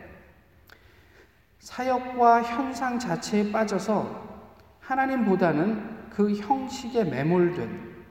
사역과 1.68 2.44
현상 2.44 2.98
자체에 2.98 3.52
빠져서 3.52 4.26
하나님보다는 4.80 6.10
그 6.10 6.34
형식에 6.34 7.04
매몰된 7.04 8.06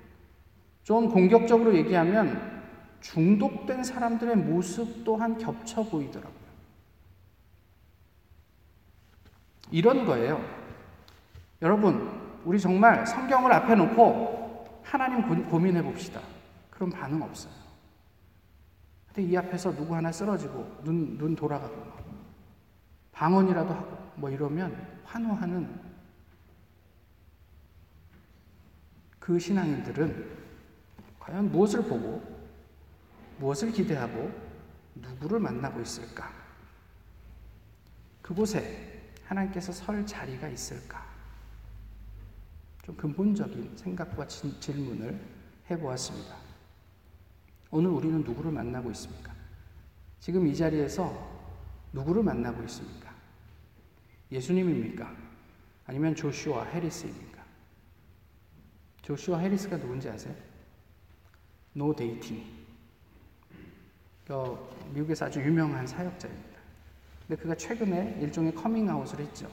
좀 0.83 1.09
공격적으로 1.09 1.75
얘기하면 1.75 2.63
중독된 3.01 3.83
사람들의 3.83 4.37
모습 4.37 5.05
또한 5.05 5.39
겹쳐 5.39 5.83
보이더라고요. 5.85 6.37
이런 9.71 10.05
거예요. 10.05 10.45
여러분, 11.63 12.11
우리 12.45 12.61
정말 12.61 13.07
성경을 13.07 13.51
앞에 13.53 13.75
놓고 13.75 14.83
하나님 14.83 15.49
고민해 15.49 15.83
봅시다. 15.83 16.21
그럼 16.71 16.91
반응 16.91 17.23
없어요. 17.23 17.55
근데 19.07 19.23
이 19.23 19.35
앞에서 19.35 19.75
누구 19.75 19.97
하나 19.97 20.13
쓰러지고 20.13 20.83
눈, 20.85 21.17
눈 21.17 21.35
돌아가고 21.35 22.06
방언이라도 23.17 23.73
하고 23.73 24.13
뭐 24.17 24.29
이러면 24.29 25.01
환호하는 25.05 25.81
그 29.19 29.39
신앙인들은 29.39 30.37
과연 31.19 31.51
무엇을 31.51 31.83
보고 31.85 32.23
무엇을 33.39 33.73
기대하고 33.73 34.31
누구를 34.97 35.41
만나고 35.41 35.81
있을까? 35.81 36.31
그곳에 38.21 39.15
하나님께서 39.25 39.73
설 39.73 40.05
자리가 40.07 40.49
있을까? 40.49 41.05
좀 42.83 42.97
근본적인 42.97 43.79
생각과 43.79 44.27
질문을 44.27 45.19
해보았습니다. 45.71 46.37
오늘 47.71 47.91
우리는 47.91 48.23
누구를 48.23 48.53
만나고 48.53 48.91
있습니까? 48.91 49.35
지금 50.21 50.47
이 50.47 50.55
자리에서 50.55 51.37
누구를 51.93 52.23
만나고 52.23 52.63
있습니까? 52.65 53.06
예수님입니까? 54.31 55.15
아니면 55.87 56.15
조슈아 56.15 56.65
해리스입니까? 56.65 57.45
조슈아 59.03 59.39
해리스가 59.39 59.79
누군지 59.79 60.09
아세요? 60.09 60.35
No 61.73 61.95
Dating. 61.95 62.45
어, 64.29 64.69
미국에서 64.93 65.27
아주 65.27 65.41
유명한 65.41 65.87
사역자입니다. 65.87 66.57
근데 67.27 67.43
그가 67.43 67.55
최근에 67.55 68.19
일종의 68.21 68.55
커밍아웃을 68.55 69.21
했죠. 69.21 69.51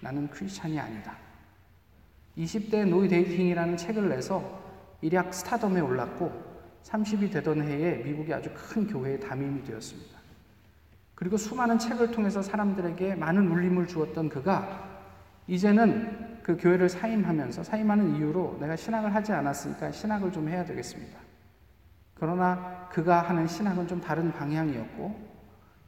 나는 0.00 0.28
크리스찬이 0.28 0.78
아니다. 0.78 1.16
20대 2.36 2.88
No 2.88 3.06
Dating이라는 3.06 3.76
책을 3.76 4.08
내서 4.08 4.62
일약 5.00 5.32
스타덤에 5.32 5.80
올랐고 5.80 6.54
30이 6.82 7.32
되던 7.32 7.62
해에 7.62 7.98
미국의 7.98 8.34
아주 8.34 8.50
큰 8.54 8.86
교회의 8.86 9.20
담임이 9.20 9.62
되었습니다. 9.64 10.23
그리고 11.24 11.38
수많은 11.38 11.78
책을 11.78 12.10
통해서 12.10 12.42
사람들에게 12.42 13.14
많은 13.14 13.50
울림을 13.50 13.86
주었던 13.86 14.28
그가 14.28 15.00
이제는 15.46 16.40
그 16.42 16.58
교회를 16.58 16.90
사임하면서 16.90 17.64
사임하는 17.64 18.16
이유로 18.16 18.58
내가 18.60 18.76
신학을 18.76 19.14
하지 19.14 19.32
않았으니까 19.32 19.90
신학을 19.90 20.32
좀 20.32 20.50
해야 20.50 20.66
되겠습니다. 20.66 21.18
그러나 22.12 22.90
그가 22.92 23.22
하는 23.22 23.46
신학은 23.46 23.88
좀 23.88 24.02
다른 24.02 24.32
방향이었고 24.32 25.16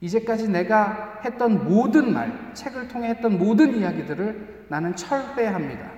이제까지 0.01 0.49
내가 0.49 1.21
했던 1.23 1.69
모든 1.69 2.15
말, 2.15 2.55
책을 2.55 2.89
통해 2.89 3.11
했던 3.11 3.37
모든 3.37 3.77
이야기들을 3.77 4.69
나는 4.71 4.97
철배합니다. 4.97 5.91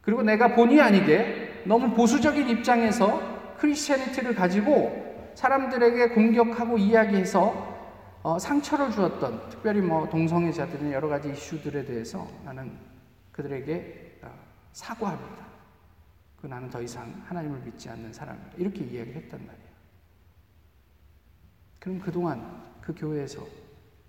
그리고 0.00 0.24
내가 0.24 0.56
본의 0.56 0.80
아니게 0.80 1.62
너무 1.64 1.94
보수적인 1.94 2.48
입장에서 2.48 3.54
크리스천니티를 3.58 4.34
가지고 4.34 5.30
사람들에게 5.36 6.08
공격하고 6.08 6.76
이야기해서 6.78 7.77
어, 8.22 8.38
상처를 8.38 8.90
주었던 8.90 9.48
특별히 9.50 9.80
뭐 9.80 10.08
동성애자들의 10.08 10.92
여러 10.92 11.08
가지 11.08 11.30
이슈들에 11.30 11.84
대해서 11.84 12.28
나는 12.44 12.76
그들에게 13.32 14.20
어, 14.22 14.34
사과합니다. 14.72 15.46
그 16.40 16.46
나는 16.46 16.70
더 16.70 16.82
이상 16.82 17.22
하나님을 17.26 17.60
믿지 17.60 17.88
않는 17.88 18.12
사람이다. 18.12 18.50
이렇게 18.56 18.84
이야기를 18.84 19.22
했단 19.22 19.46
말이에요. 19.46 19.68
그럼 21.78 22.00
그동안 22.00 22.62
그 22.80 22.94
교회에서 22.94 23.46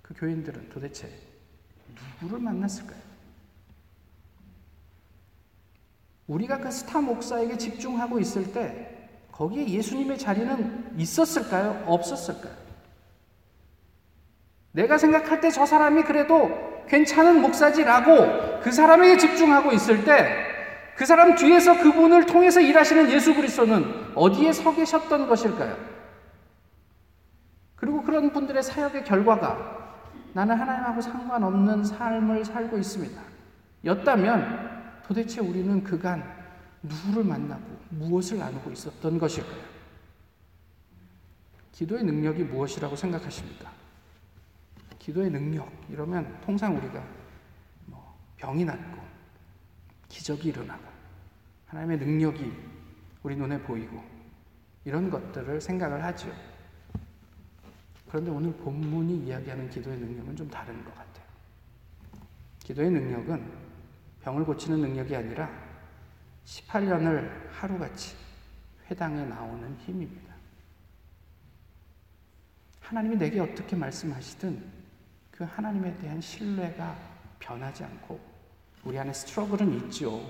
그 0.01 0.13
교인들은 0.15 0.69
도대체 0.69 1.09
누구를 2.21 2.43
만났을까요? 2.43 2.99
우리가 6.27 6.59
그 6.59 6.71
스타 6.71 7.01
목사에게 7.01 7.57
집중하고 7.57 8.19
있을 8.19 8.53
때 8.53 9.09
거기에 9.31 9.67
예수님의 9.67 10.17
자리는 10.17 10.99
있었을까요? 10.99 11.83
없었을까요? 11.87 12.68
내가 14.71 14.97
생각할 14.97 15.41
때 15.41 15.49
저 15.51 15.65
사람이 15.65 16.03
그래도 16.03 16.85
괜찮은 16.87 17.41
목사지라고 17.41 18.61
그 18.61 18.71
사람에게 18.71 19.17
집중하고 19.17 19.71
있을 19.71 20.03
때 20.05 20.49
그 20.99 21.05
사람 21.05 21.33
뒤에서 21.33 21.77
그분을 21.81 22.25
통해서 22.25 22.59
일하시는 22.59 23.09
예수 23.09 23.33
그리스도는 23.33 24.11
어디에 24.15 24.51
서 24.51 24.75
계셨던 24.75 25.29
것일까요? 25.29 25.77
그리고 27.77 28.03
그런 28.03 28.33
분들의 28.33 28.61
사역의 28.61 29.05
결과가 29.05 29.77
나는 30.33 30.57
하나님하고 30.59 30.99
상관없는 30.99 31.85
삶을 31.85 32.43
살고 32.43 32.77
있습니다. 32.77 33.21
였다면 33.85 35.01
도대체 35.07 35.39
우리는 35.39 35.81
그간 35.85 36.21
누구를 36.83 37.23
만나고 37.23 37.63
무엇을 37.91 38.37
나누고 38.37 38.69
있었던 38.71 39.17
것일까요? 39.19 39.61
기도의 41.71 42.03
능력이 42.03 42.43
무엇이라고 42.43 42.97
생각하십니까? 42.97 43.71
기도의 44.99 45.31
능력 45.31 45.71
이러면 45.89 46.39
통상 46.41 46.75
우리가 46.77 47.03
뭐 47.85 48.17
병이 48.37 48.65
낫고 48.65 49.01
기적이 50.09 50.49
일어나고 50.49 50.83
하나님의 51.67 51.97
능력이 51.97 52.51
우리 53.23 53.35
눈에 53.35 53.59
보이고 53.61 54.03
이런 54.85 55.09
것들을 55.09 55.59
생각을 55.61 56.03
하죠. 56.03 56.31
그런데 58.07 58.31
오늘 58.31 58.53
본문이 58.53 59.25
이야기하는 59.25 59.69
기도의 59.69 59.97
능력은 59.97 60.35
좀 60.35 60.49
다른 60.49 60.83
것 60.83 60.93
같아요. 60.95 61.25
기도의 62.59 62.89
능력은 62.89 63.69
병을 64.23 64.45
고치는 64.45 64.81
능력이 64.81 65.15
아니라 65.15 65.49
18년을 66.45 67.51
하루같이 67.51 68.15
회당에 68.89 69.23
나오는 69.25 69.75
힘입니다. 69.77 70.33
하나님이 72.81 73.17
내게 73.17 73.39
어떻게 73.39 73.75
말씀하시든 73.75 74.78
그 75.39 75.45
하나님에 75.45 75.97
대한 75.99 76.19
신뢰가 76.19 76.97
변하지 77.39 77.85
않고 77.85 78.19
우리 78.83 78.99
안에 78.99 79.13
스트러글은 79.13 79.73
있죠. 79.85 80.21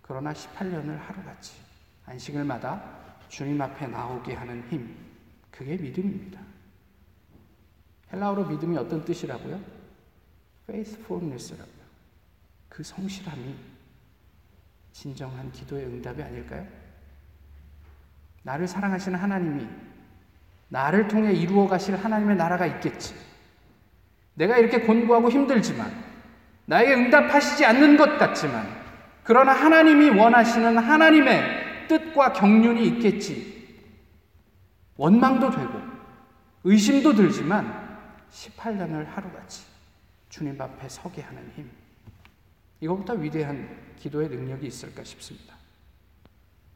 그러나 0.00 0.32
18년을 0.32 0.96
하루같이 0.96 1.52
안식일마다 2.06 2.82
주님 3.28 3.60
앞에 3.60 3.88
나오게 3.88 4.32
하는 4.32 4.66
힘, 4.70 4.96
그게 5.50 5.76
믿음입니다. 5.76 6.40
헬라어로 8.10 8.46
믿음이 8.46 8.78
어떤 8.78 9.04
뜻이라고요? 9.04 9.60
faithfulness라고요. 10.66 11.84
그 12.70 12.82
성실함이 12.82 13.54
진정한 14.92 15.52
기도의 15.52 15.84
응답이 15.84 16.22
아닐까요? 16.22 16.66
나를 18.44 18.66
사랑하시는 18.66 19.18
하나님이 19.18 19.68
나를 20.70 21.06
통해 21.06 21.34
이루어 21.34 21.68
가실 21.68 21.96
하나님의 21.96 22.36
나라가 22.36 22.64
있겠지. 22.64 23.14
내가 24.38 24.56
이렇게 24.56 24.80
곤고하고 24.80 25.30
힘들지만, 25.30 25.92
나에게 26.66 26.94
응답하시지 26.94 27.64
않는 27.64 27.96
것 27.96 28.18
같지만, 28.18 28.66
그러나 29.24 29.52
하나님이 29.52 30.10
원하시는 30.10 30.78
하나님의 30.78 31.86
뜻과 31.88 32.32
경륜이 32.32 32.86
있겠지. 32.86 33.82
원망도 34.96 35.50
되고, 35.50 35.72
의심도 36.64 37.14
들지만, 37.14 37.88
18년을 38.30 39.06
하루같이 39.06 39.64
주님 40.28 40.60
앞에 40.60 40.88
서게 40.88 41.22
하는 41.22 41.42
힘. 41.56 41.68
이것보다 42.80 43.14
위대한 43.14 43.68
기도의 43.96 44.28
능력이 44.28 44.66
있을까 44.66 45.02
싶습니다. 45.02 45.54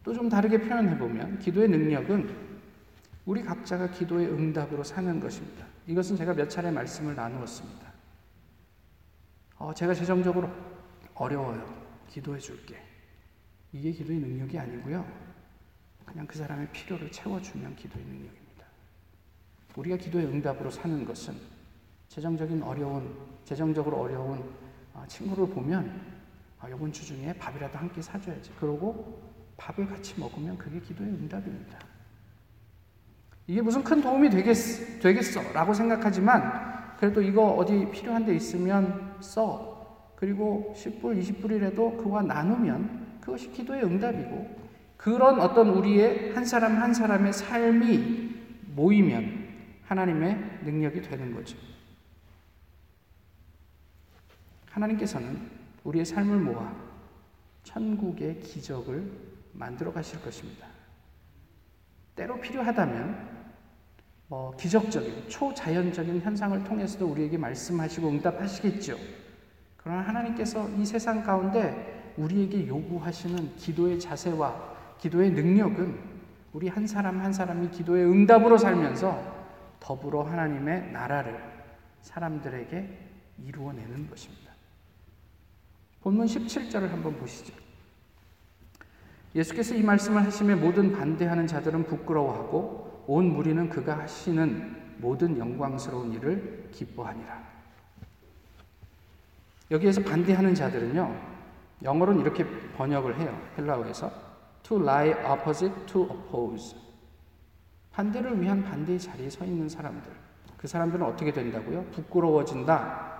또 0.02 0.12
좀 0.12 0.28
다르게 0.28 0.58
표현해보면, 0.58 1.38
기도의 1.38 1.68
능력은 1.68 2.28
우리 3.24 3.42
각자가 3.42 3.88
기도의 3.92 4.26
응답으로 4.26 4.82
사는 4.82 5.20
것입니다. 5.20 5.71
이것은 5.86 6.16
제가 6.16 6.34
몇 6.34 6.48
차례 6.48 6.70
말씀을 6.70 7.14
나누었습니다. 7.14 7.92
어, 9.58 9.74
제가 9.74 9.94
재정적으로 9.94 10.50
어려워요. 11.14 11.82
기도해 12.08 12.38
줄게. 12.38 12.76
이게 13.72 13.90
기도의 13.92 14.18
능력이 14.20 14.58
아니고요. 14.58 15.06
그냥 16.04 16.26
그 16.26 16.36
사람의 16.38 16.70
필요를 16.72 17.10
채워주면 17.10 17.76
기도의 17.76 18.04
능력입니다. 18.04 18.66
우리가 19.76 19.96
기도의 19.96 20.26
응답으로 20.26 20.70
사는 20.70 21.04
것은 21.04 21.34
재정적인 22.08 22.62
어려운, 22.62 23.16
재정적으로 23.44 23.98
어려운 24.00 24.52
아, 24.94 25.06
친구를 25.06 25.48
보면 25.48 26.12
아, 26.60 26.68
이번 26.68 26.92
주 26.92 27.04
중에 27.04 27.32
밥이라도 27.32 27.78
한 27.78 27.90
끼 27.92 28.02
사줘야지. 28.02 28.52
그러고 28.60 29.32
밥을 29.56 29.86
같이 29.86 30.18
먹으면 30.20 30.58
그게 30.58 30.80
기도의 30.80 31.10
응답입니다. 31.10 31.78
이게 33.46 33.60
무슨 33.60 33.82
큰 33.82 34.00
도움이 34.00 34.30
되겠, 34.30 35.00
되겠어 35.00 35.52
라고 35.52 35.74
생각하지만 35.74 36.96
그래도 36.98 37.20
이거 37.20 37.50
어디 37.50 37.90
필요한 37.90 38.24
데 38.24 38.34
있으면 38.34 39.16
써. 39.20 39.72
그리고 40.14 40.72
10불, 40.76 41.20
20불이라도 41.20 42.02
그와 42.02 42.22
나누면 42.22 43.18
그것이 43.20 43.50
기도의 43.50 43.82
응답이고 43.82 44.62
그런 44.96 45.40
어떤 45.40 45.70
우리의 45.70 46.32
한 46.32 46.44
사람 46.44 46.76
한 46.76 46.94
사람의 46.94 47.32
삶이 47.32 48.36
모이면 48.76 49.48
하나님의 49.84 50.60
능력이 50.64 51.02
되는 51.02 51.34
거죠. 51.34 51.56
하나님께서는 54.70 55.50
우리의 55.82 56.04
삶을 56.04 56.38
모아 56.38 56.72
천국의 57.64 58.40
기적을 58.40 59.10
만들어 59.52 59.92
가실 59.92 60.22
것입니다. 60.22 60.68
때로 62.14 62.40
필요하다면 62.40 63.31
뭐 64.32 64.50
기적적인 64.56 65.28
초자연적인 65.28 66.22
현상을 66.22 66.64
통해서도 66.64 67.06
우리에게 67.06 67.36
말씀하시고 67.36 68.08
응답하시겠죠. 68.08 68.96
그러나 69.76 70.00
하나님께서 70.00 70.70
이 70.70 70.86
세상 70.86 71.22
가운데 71.22 72.14
우리에게 72.16 72.66
요구하시는 72.66 73.56
기도의 73.56 74.00
자세와 74.00 74.96
기도의 74.98 75.32
능력은 75.32 75.98
우리 76.54 76.68
한 76.68 76.86
사람 76.86 77.20
한 77.20 77.30
사람이 77.30 77.72
기도의 77.72 78.06
응답으로 78.06 78.56
살면서 78.56 79.22
더불어 79.80 80.22
하나님의 80.22 80.92
나라를 80.92 81.38
사람들에게 82.00 82.98
이루어내는 83.44 84.08
것입니다. 84.08 84.50
본문 86.02 86.24
17절을 86.24 86.88
한번 86.88 87.18
보시죠. 87.18 87.52
예수께서 89.34 89.74
이 89.74 89.82
말씀을 89.82 90.24
하시며 90.24 90.56
모든 90.56 90.90
반대하는 90.90 91.46
자들은 91.46 91.84
부끄러워하고 91.84 92.81
온 93.06 93.32
무리는 93.32 93.68
그가 93.68 93.98
하시는 93.98 94.76
모든 94.98 95.36
영광스러운 95.38 96.12
일을 96.12 96.68
기뻐하니라. 96.70 97.42
여기에서 99.70 100.02
반대하는 100.02 100.54
자들은요, 100.54 101.14
영어로는 101.82 102.20
이렇게 102.20 102.46
번역을 102.76 103.18
해요. 103.18 103.40
헬라어에서. 103.58 104.32
to 104.62 104.80
lie 104.80 105.12
opposite 105.28 105.74
to 105.86 106.02
oppose. 106.02 106.76
반대를 107.92 108.40
위한 108.40 108.62
반대의 108.62 108.98
자리에 108.98 109.28
서 109.28 109.44
있는 109.44 109.68
사람들. 109.68 110.10
그 110.56 110.66
사람들은 110.68 111.04
어떻게 111.04 111.32
된다고요? 111.32 111.84
부끄러워진다. 111.86 113.12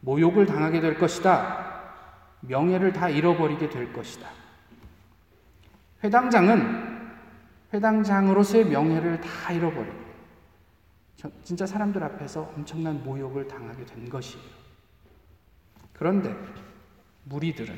모욕을 0.00 0.46
당하게 0.46 0.80
될 0.80 0.98
것이다. 0.98 1.82
명예를 2.40 2.92
다 2.92 3.08
잃어버리게 3.08 3.68
될 3.68 3.92
것이다. 3.92 4.28
회당장은 6.02 6.93
회당장으로서의 7.74 8.66
명예를 8.66 9.20
다 9.20 9.52
잃어버리고 9.52 10.04
진짜 11.42 11.66
사람들 11.66 12.02
앞에서 12.02 12.42
엄청난 12.54 13.02
모욕을 13.02 13.48
당하게 13.48 13.84
된 13.84 14.08
것이에요. 14.08 14.44
그런데 15.92 16.34
무리들은 17.24 17.74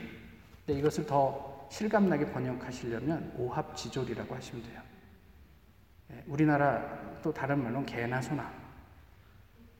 이것을 0.68 1.06
더 1.06 1.68
실감나게 1.70 2.32
번역하시려면 2.32 3.34
오합지졸이라고 3.36 4.34
하시면 4.34 4.64
돼요. 4.64 4.82
예, 6.12 6.24
우리나라 6.26 7.20
또 7.22 7.32
다른 7.32 7.62
말로는 7.62 7.86
개나 7.86 8.20
소나. 8.20 8.52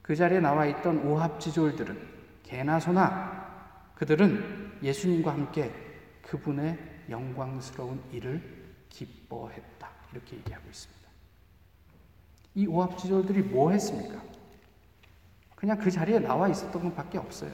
그 0.02 0.14
자리에 0.14 0.40
나와 0.40 0.66
있던 0.66 1.06
오합지졸들은 1.06 2.16
개나 2.44 2.78
소나 2.78 3.90
그들은 3.96 4.78
예수님과 4.82 5.32
함께 5.32 5.72
그분의 6.22 6.78
영광스러운 7.10 8.00
일을 8.12 8.40
기뻐했다. 8.88 9.75
이렇게 10.12 10.36
얘기하고 10.36 10.68
있습니다. 10.68 10.96
이 12.54 12.66
오합지졸들이 12.66 13.42
뭐 13.42 13.70
했습니까? 13.70 14.22
그냥 15.54 15.78
그 15.78 15.90
자리에 15.90 16.18
나와 16.18 16.48
있었던 16.48 16.82
것밖에 16.82 17.18
없어요. 17.18 17.52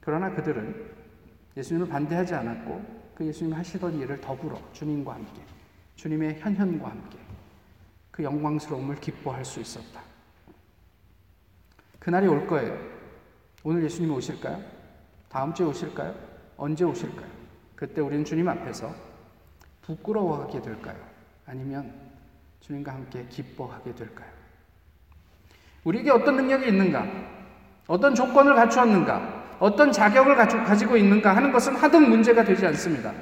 그러나 0.00 0.30
그들은 0.34 0.92
예수님을 1.56 1.88
반대하지 1.88 2.34
않았고 2.34 3.12
그 3.14 3.26
예수님 3.26 3.54
하시던 3.54 3.98
일을 3.98 4.20
더불어 4.20 4.60
주님과 4.72 5.14
함께 5.14 5.42
주님의 5.96 6.40
현현과 6.40 6.88
함께 6.90 7.18
그 8.10 8.22
영광스러움을 8.22 8.96
기뻐할 8.96 9.44
수 9.44 9.60
있었다. 9.60 10.02
그날이 11.98 12.26
올 12.26 12.46
거예요. 12.46 12.78
오늘 13.62 13.84
예수님이 13.84 14.14
오실까요? 14.14 14.62
다음 15.28 15.52
주에 15.52 15.66
오실까요? 15.66 16.14
언제 16.56 16.84
오실까요? 16.84 17.30
그때 17.76 18.00
우리는 18.00 18.24
주님 18.24 18.48
앞에서 18.48 18.94
부끄러워하게 19.90 20.62
될까요? 20.62 20.96
아니면 21.46 21.92
주님과 22.60 22.92
함께 22.92 23.26
기뻐하게 23.28 23.94
될까요? 23.94 24.30
우리에게 25.84 26.10
어떤 26.10 26.36
능력이 26.36 26.68
있는가? 26.68 27.06
어떤 27.88 28.14
조건을 28.14 28.54
갖추었는가? 28.54 29.56
어떤 29.58 29.90
자격을 29.90 30.36
가지고 30.36 30.96
있는가 30.96 31.34
하는 31.34 31.52
것은 31.52 31.74
하등 31.74 32.08
문제가 32.08 32.44
되지 32.44 32.66
않습니다. 32.66 33.12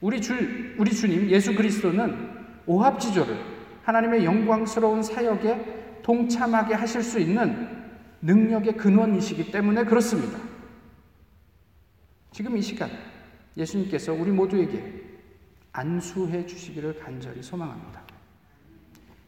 우리 0.00 0.20
주, 0.20 0.34
우리 0.78 0.90
주님 0.90 1.28
예수 1.28 1.54
그리스도는 1.54 2.30
오합지조를 2.66 3.36
하나님의 3.82 4.24
영광스러운 4.24 5.02
사역에 5.02 6.00
동참하게 6.02 6.74
하실 6.74 7.02
수 7.02 7.20
있는 7.20 7.84
능력의 8.22 8.76
근원이시기 8.76 9.50
때문에 9.52 9.84
그렇습니다. 9.84 10.38
지금 12.32 12.56
이 12.56 12.62
시간 12.62 12.90
예수님께서 13.56 14.12
우리 14.12 14.30
모두에게 14.30 15.05
안수해 15.76 16.46
주시기를 16.46 16.98
간절히 16.98 17.42
소망합니다. 17.42 18.02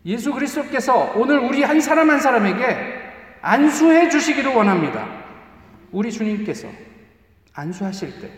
예수 0.06 0.32
그리스도께서 0.32 1.12
오늘 1.14 1.38
우리 1.38 1.62
한 1.62 1.78
사람 1.80 2.08
한 2.08 2.18
사람에게 2.18 3.38
안수해 3.42 4.08
주시기를 4.08 4.54
원합니다. 4.54 5.06
우리 5.92 6.10
주님께서 6.10 6.68
안수하실 7.52 8.20
때 8.20 8.32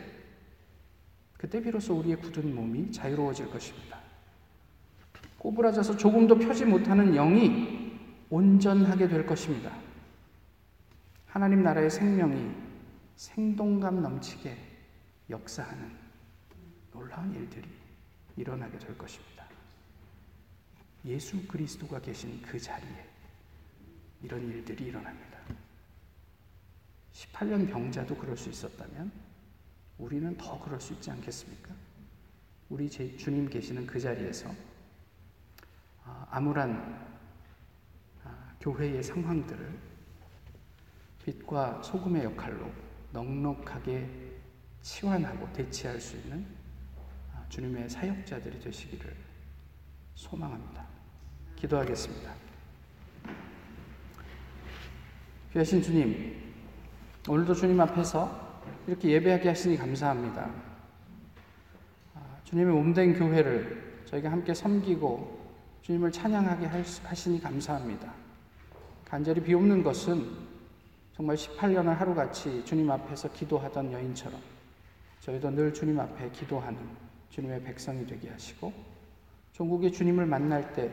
그때 1.37 1.63
비로소 1.63 1.95
우리의 1.95 2.17
굳은 2.17 2.53
몸이 2.55 2.91
자유로워질 2.91 3.49
것입니다. 3.51 3.99
꼬부라져서 5.39 5.97
조금도 5.97 6.37
펴지 6.39 6.65
못하는 6.65 7.15
영이 7.15 7.99
온전하게 8.29 9.09
될 9.09 9.25
것입니다. 9.25 9.73
하나님 11.27 11.63
나라의 11.63 11.91
생명이 11.91 12.51
생동감 13.15 14.03
넘치게 14.03 14.57
역사하는 15.31 15.93
놀라운 16.93 17.33
일들이 17.35 17.80
일어나게 18.41 18.79
될 18.79 18.97
것입니다. 18.97 19.45
예수 21.05 21.47
그리스도가 21.47 22.01
계신 22.01 22.41
그 22.43 22.59
자리에 22.59 23.07
이런 24.23 24.47
일들이 24.49 24.87
일어납니다. 24.87 25.39
18년 27.13 27.71
병자도 27.71 28.17
그럴 28.17 28.37
수 28.37 28.49
있었다면 28.49 29.11
우리는 29.99 30.37
더 30.37 30.59
그럴 30.61 30.81
수 30.81 30.93
있지 30.95 31.11
않겠습니까? 31.11 31.75
우리 32.69 32.89
제 32.89 33.17
주님 33.17 33.49
계시는 33.49 33.87
그 33.87 33.99
자리에서 33.99 34.55
아, 36.05 36.27
암울한 36.31 37.19
아, 38.25 38.55
교회의 38.61 39.03
상황들을 39.03 39.79
빛과 41.25 41.83
소금의 41.83 42.25
역할로 42.25 42.71
넉넉하게 43.13 44.09
치환하고 44.83 45.53
대치할 45.53 46.01
수 46.01 46.17
있는 46.17 46.47
아, 46.47 46.60
주님의 47.51 47.91
사역자들이 47.91 48.61
되시기를 48.61 49.15
소망합니다. 50.15 50.87
기도하겠습니다. 51.57 52.33
귀하신 55.53 55.83
주님, 55.83 56.41
오늘도 57.29 57.55
주님 57.55 57.81
앞에서 57.81 58.63
이렇게 58.87 59.11
예배하게 59.11 59.49
하시니 59.49 59.77
감사합니다. 59.77 60.49
아, 62.15 62.39
주님의 62.45 62.73
몸된 62.73 63.19
교회를 63.19 64.05
저희가 64.07 64.31
함께 64.31 64.55
섬기고 64.55 65.41
주님을 65.83 66.13
찬양하게 66.13 66.67
하시니 67.03 67.41
감사합니다. 67.41 68.13
간절히 69.05 69.43
비옵는 69.43 69.83
것은 69.83 70.51
정말 71.17 71.35
18년을 71.35 71.97
하루같이 71.97 72.65
주님 72.65 72.89
앞에서 72.91 73.33
기도하던 73.33 73.93
여인처럼 73.93 74.41
저희도 75.21 75.51
늘 75.51 75.75
주님 75.75 75.99
앞에 75.99 76.31
기도하는 76.31 77.10
주님의 77.31 77.63
백성이 77.63 78.07
되게 78.07 78.29
하시고 78.29 78.73
종국의 79.53 79.93
주님을 79.93 80.27
만날 80.27 80.73
때 80.73 80.91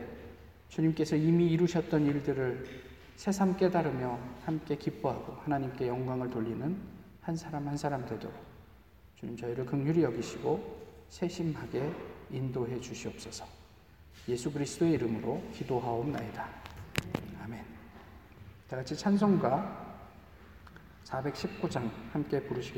주님께서 0.68 1.16
이미 1.16 1.48
이루셨던 1.50 2.06
일들을 2.06 2.88
새삼 3.16 3.56
깨달으며 3.56 4.18
함께 4.44 4.76
기뻐하고 4.76 5.32
하나님께 5.42 5.88
영광을 5.88 6.30
돌리는 6.30 6.76
한 7.20 7.36
사람 7.36 7.66
한 7.66 7.76
사람 7.76 8.06
되도록 8.06 8.36
주님 9.16 9.36
저희를 9.36 9.66
긍휼히 9.66 10.02
여기시고 10.02 10.78
세심하게 11.08 11.92
인도해 12.30 12.80
주시옵소서. 12.80 13.44
예수 14.28 14.52
그리스도의 14.52 14.92
이름으로 14.92 15.42
기도하옵나이다. 15.54 16.48
아멘. 17.42 17.64
다 18.68 18.76
같이 18.76 18.96
찬송가 18.96 19.86
419장 21.04 21.90
함께 22.12 22.40
부르시겠습니다. 22.42 22.76